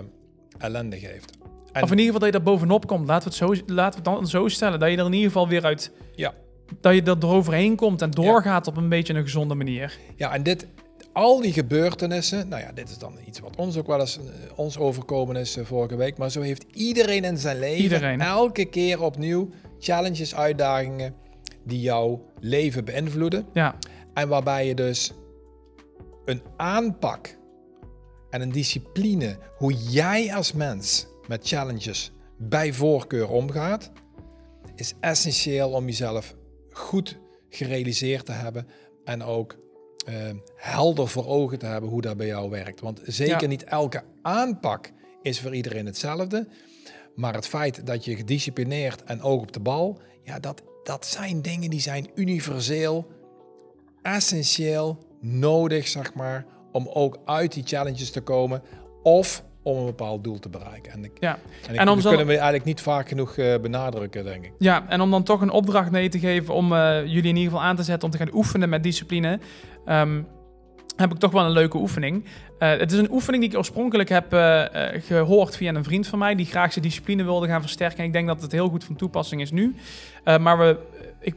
[0.58, 1.38] ellende geeft.
[1.72, 3.06] En- Of in ieder geval dat je er bovenop komt.
[3.08, 4.78] Laten we, het zo, laten we het dan zo stellen.
[4.80, 5.92] Dat je er in ieder geval weer uit...
[6.14, 6.34] Ja.
[6.80, 9.98] Dat je er eroverheen komt en doorgaat op een beetje een gezonde manier.
[10.16, 10.66] Ja, en dit,
[11.12, 14.24] al die gebeurtenissen, nou ja, dit is dan iets wat ons ook wel eens eh,
[14.58, 18.20] ons overkomen is eh, vorige week, maar zo heeft iedereen in zijn leven Iedereen.
[18.20, 19.48] elke keer opnieuw
[19.78, 21.14] challenges, uitdagingen
[21.64, 23.74] die jouw leven beïnvloeden Ja,
[24.14, 25.12] en waarbij je dus
[26.24, 27.36] een aanpak
[28.30, 33.90] en een discipline, hoe jij als mens met challenges bij voorkeur omgaat,
[34.74, 36.34] is essentieel om jezelf
[36.70, 37.18] goed
[37.48, 38.66] gerealiseerd te hebben
[39.04, 39.56] en ook
[40.06, 40.14] eh,
[40.56, 42.80] helder voor ogen te hebben hoe dat bij jou werkt.
[42.80, 43.46] Want zeker Ja.
[43.48, 44.90] niet elke aanpak
[45.22, 46.48] is voor iedereen hetzelfde.
[47.14, 51.42] Maar het feit dat je gedisciplineerd en oog op de bal, ja, dat, dat zijn
[51.42, 53.06] dingen die zijn universeel,
[54.02, 58.62] essentieel, nodig, zeg maar, om ook uit die challenges te komen
[59.02, 60.92] of om een bepaald doel te bereiken.
[60.92, 61.38] En, ik, ja.
[61.66, 64.44] en, ik, En om dat zo- kunnen we eigenlijk niet vaak genoeg eh, benadrukken, denk
[64.44, 64.52] ik.
[64.58, 67.42] ja, en om dan toch een opdracht mee te geven om eh, jullie in ieder
[67.52, 69.38] geval aan te zetten om te gaan oefenen met discipline,
[69.84, 70.22] ehm,
[70.96, 72.24] heb ik toch wel een leuke oefening.
[72.58, 76.06] Eh, het is een oefening die ik oorspronkelijk heb eh, eh, gehoord via een vriend
[76.06, 77.98] van mij die graag zijn discipline wilde gaan versterken.
[77.98, 79.74] En ik denk dat het heel goed van toepassing is nu.
[80.24, 80.76] Maar we,
[81.20, 81.34] ik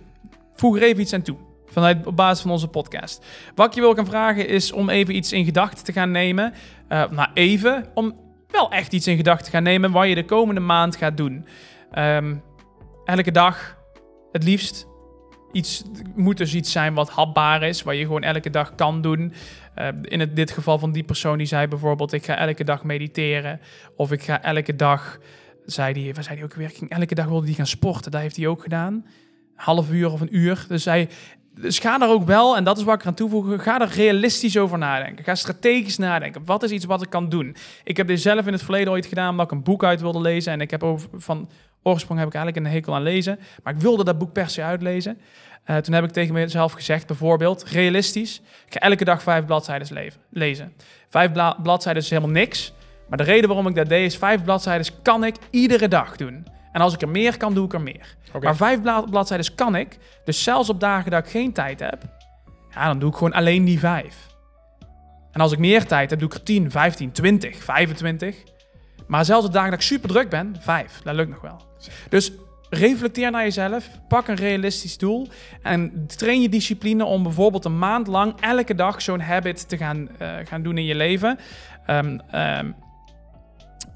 [0.56, 1.38] voeg er even iets aan toe.
[1.74, 3.26] Vanuit op basis van onze podcast.
[3.56, 6.54] Wat ik je wil gaan vragen is om even iets in gedachten te gaan nemen.
[6.88, 7.86] Eh nou, even.
[7.94, 8.16] Om
[8.48, 11.46] wel echt iets in gedachten te gaan nemen wat je de komende maand gaat doen.
[11.92, 12.36] Ehm,
[13.06, 13.78] elke dag,
[14.32, 14.88] het liefst.
[15.52, 15.84] Iets,
[16.16, 19.34] moet dus iets zijn wat hapbaar is, wat je gewoon elke dag kan doen.
[19.76, 22.84] Eh, in het, dit geval van die persoon die zei bijvoorbeeld: Ik ga elke dag
[22.84, 23.60] mediteren.
[23.96, 25.20] Of ik ga elke dag,
[25.66, 26.70] zei die, waar zei die ook weer?
[26.70, 28.12] Ging elke dag wilde die gaan sporten.
[28.12, 29.06] Dat heeft hij ook gedaan.
[29.56, 30.66] Half uur of een uur.
[30.68, 31.10] Dus hij,
[31.56, 34.58] dus ga daar ook wel, en dat is wat ik eraan toevoegen, ga er realistisch
[34.58, 35.24] over nadenken.
[35.24, 36.46] Ga strategisch nadenken.
[36.46, 37.56] Wat is iets wat ik kan doen?
[37.84, 40.22] Ik heb dit zelf in het verleden ooit gedaan, omdat ik een boek uit wilde
[40.22, 40.54] lezen.
[40.54, 41.50] En ik heb over, van
[41.84, 43.40] oorsprong heb ik eigenlijk een hekel aan lezen.
[43.64, 45.18] Maar ik wilde dat boek per se uitlezen.
[45.64, 48.42] Eh, toen heb ik tegen mezelf gezegd, bijvoorbeeld, realistisch.
[48.66, 50.74] Ik ga elke dag vijf bladzijden lezen.
[51.10, 52.74] Vijf bla- bladzijden is helemaal niks.
[53.08, 56.46] Maar de reden waarom ik dat deed is, vijf bladzijden kan ik iedere dag doen.
[56.74, 58.16] En als ik er meer kan, doe ik er meer.
[58.42, 59.98] Maar vijf bla- bladzijden kan ik.
[60.26, 62.04] Dus zelfs op dagen dat ik geen tijd heb,
[62.74, 64.28] ja, dan doe ik gewoon alleen die vijf.
[65.32, 68.36] En als ik meer tijd heb, doe ik er 10, 15, 20, 25.
[69.08, 71.02] Maar zelfs op dagen dat ik super druk ben, vijf.
[71.04, 71.62] Dat lukt nog wel.
[72.10, 72.32] Dus
[72.70, 73.90] reflecteer naar jezelf.
[74.08, 75.28] Pak een realistisch doel.
[75.62, 80.10] En train je discipline om bijvoorbeeld een maand lang elke dag zo'n habit te gaan,
[80.18, 81.40] eh, gaan doen in je leven.
[81.86, 82.72] Ehm, ehm,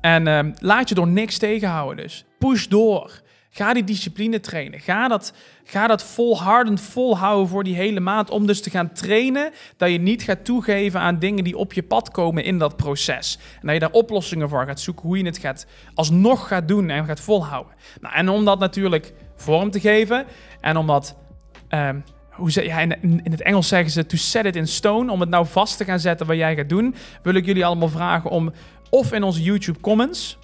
[0.08, 2.26] en ehm, laat je door niks tegenhouden dus.
[2.38, 3.22] Push door.
[3.50, 4.80] Ga die discipline trainen.
[4.80, 5.34] Ga dat,
[5.64, 8.30] ga dat volhardend volhouden voor die hele maand.
[8.30, 11.84] Om dus te gaan trainen dat je niet gaat toegeven aan dingen die op je
[11.84, 13.40] pad komen in dat proces.
[13.54, 15.08] En dat je daar oplossingen voor gaat zoeken.
[15.08, 17.74] Hoe je het gaat, alsnog gaat doen en gaat volhouden.
[18.02, 20.26] Nou, en om dat natuurlijk vorm te geven.
[20.62, 21.16] En om dat...
[21.68, 22.00] ehm,
[22.32, 25.12] hoe ze, ja, in, in het Engels zeggen ze to set it in stone.
[25.12, 26.96] Om het nou vast te gaan zetten wat jij gaat doen.
[27.24, 28.52] Wil ik jullie allemaal vragen om
[28.90, 30.38] of in onze YouTube comments...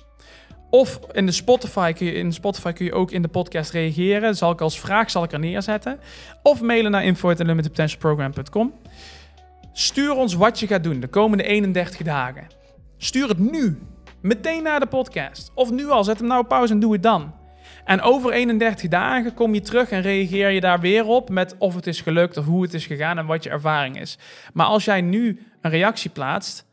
[0.74, 4.36] Of in de Spotify kun je, in Spotify kun je ook in de podcast reageren.
[4.36, 6.00] Zal ik als vraag zal ik er neerzetten.
[6.44, 8.74] Of mailen naar info@limitedpotentialprogram.com.
[9.74, 12.48] Stuur ons wat je gaat doen de komende 31 dagen.
[12.98, 13.80] Stuur het nu.
[14.22, 15.52] Meteen na de podcast.
[15.56, 17.34] Of nu al, zet hem nou op pauze en doe het dan.
[17.86, 21.76] En over 31 dagen kom je terug en reageer je daar weer op met of
[21.76, 24.18] het is gelukt of hoe het is gegaan en wat je ervaring is.
[24.54, 26.66] Maar als jij nu een reactie plaatst,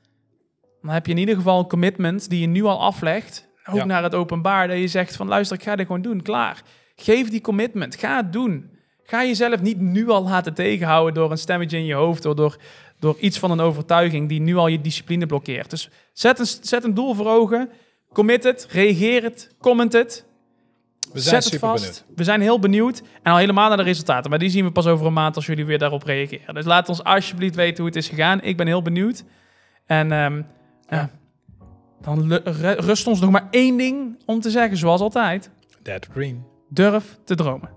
[0.83, 3.49] dan heb je in ieder geval een commitment die je nu al aflegt.
[3.64, 3.85] Ook Ja.
[3.85, 6.62] naar het openbaar, dat je zegt van luister, ik ga dit gewoon doen, klaar.
[6.97, 8.70] Geef die commitment, ga het doen.
[9.03, 12.57] Ga jezelf niet nu al laten tegenhouden door een stemmetje in je hoofd, door, door,
[12.99, 15.70] door iets van een overtuiging die nu al je discipline blokkeert.
[15.70, 17.70] Dus zet een, zet een doel voor ogen,
[18.12, 20.28] commit het, reageer het, comment het.
[21.12, 21.83] We zijn Zet het vast.
[21.85, 22.05] benieuwd.
[22.16, 23.03] We zijn heel benieuwd.
[23.22, 24.31] En al helemaal naar de resultaten.
[24.31, 26.55] Maar die zien we pas over een maand als jullie weer daarop reageren.
[26.55, 28.43] Dus laat ons alsjeblieft weten hoe het is gegaan.
[28.43, 29.24] Ik ben heel benieuwd.
[29.87, 30.43] En ehm,
[30.91, 31.11] ja.
[32.01, 32.32] dan
[32.76, 35.51] rust ons nog maar één ding om te zeggen, zoals altijd.
[35.82, 36.45] Dead Green.
[36.68, 37.70] Durf te dromen.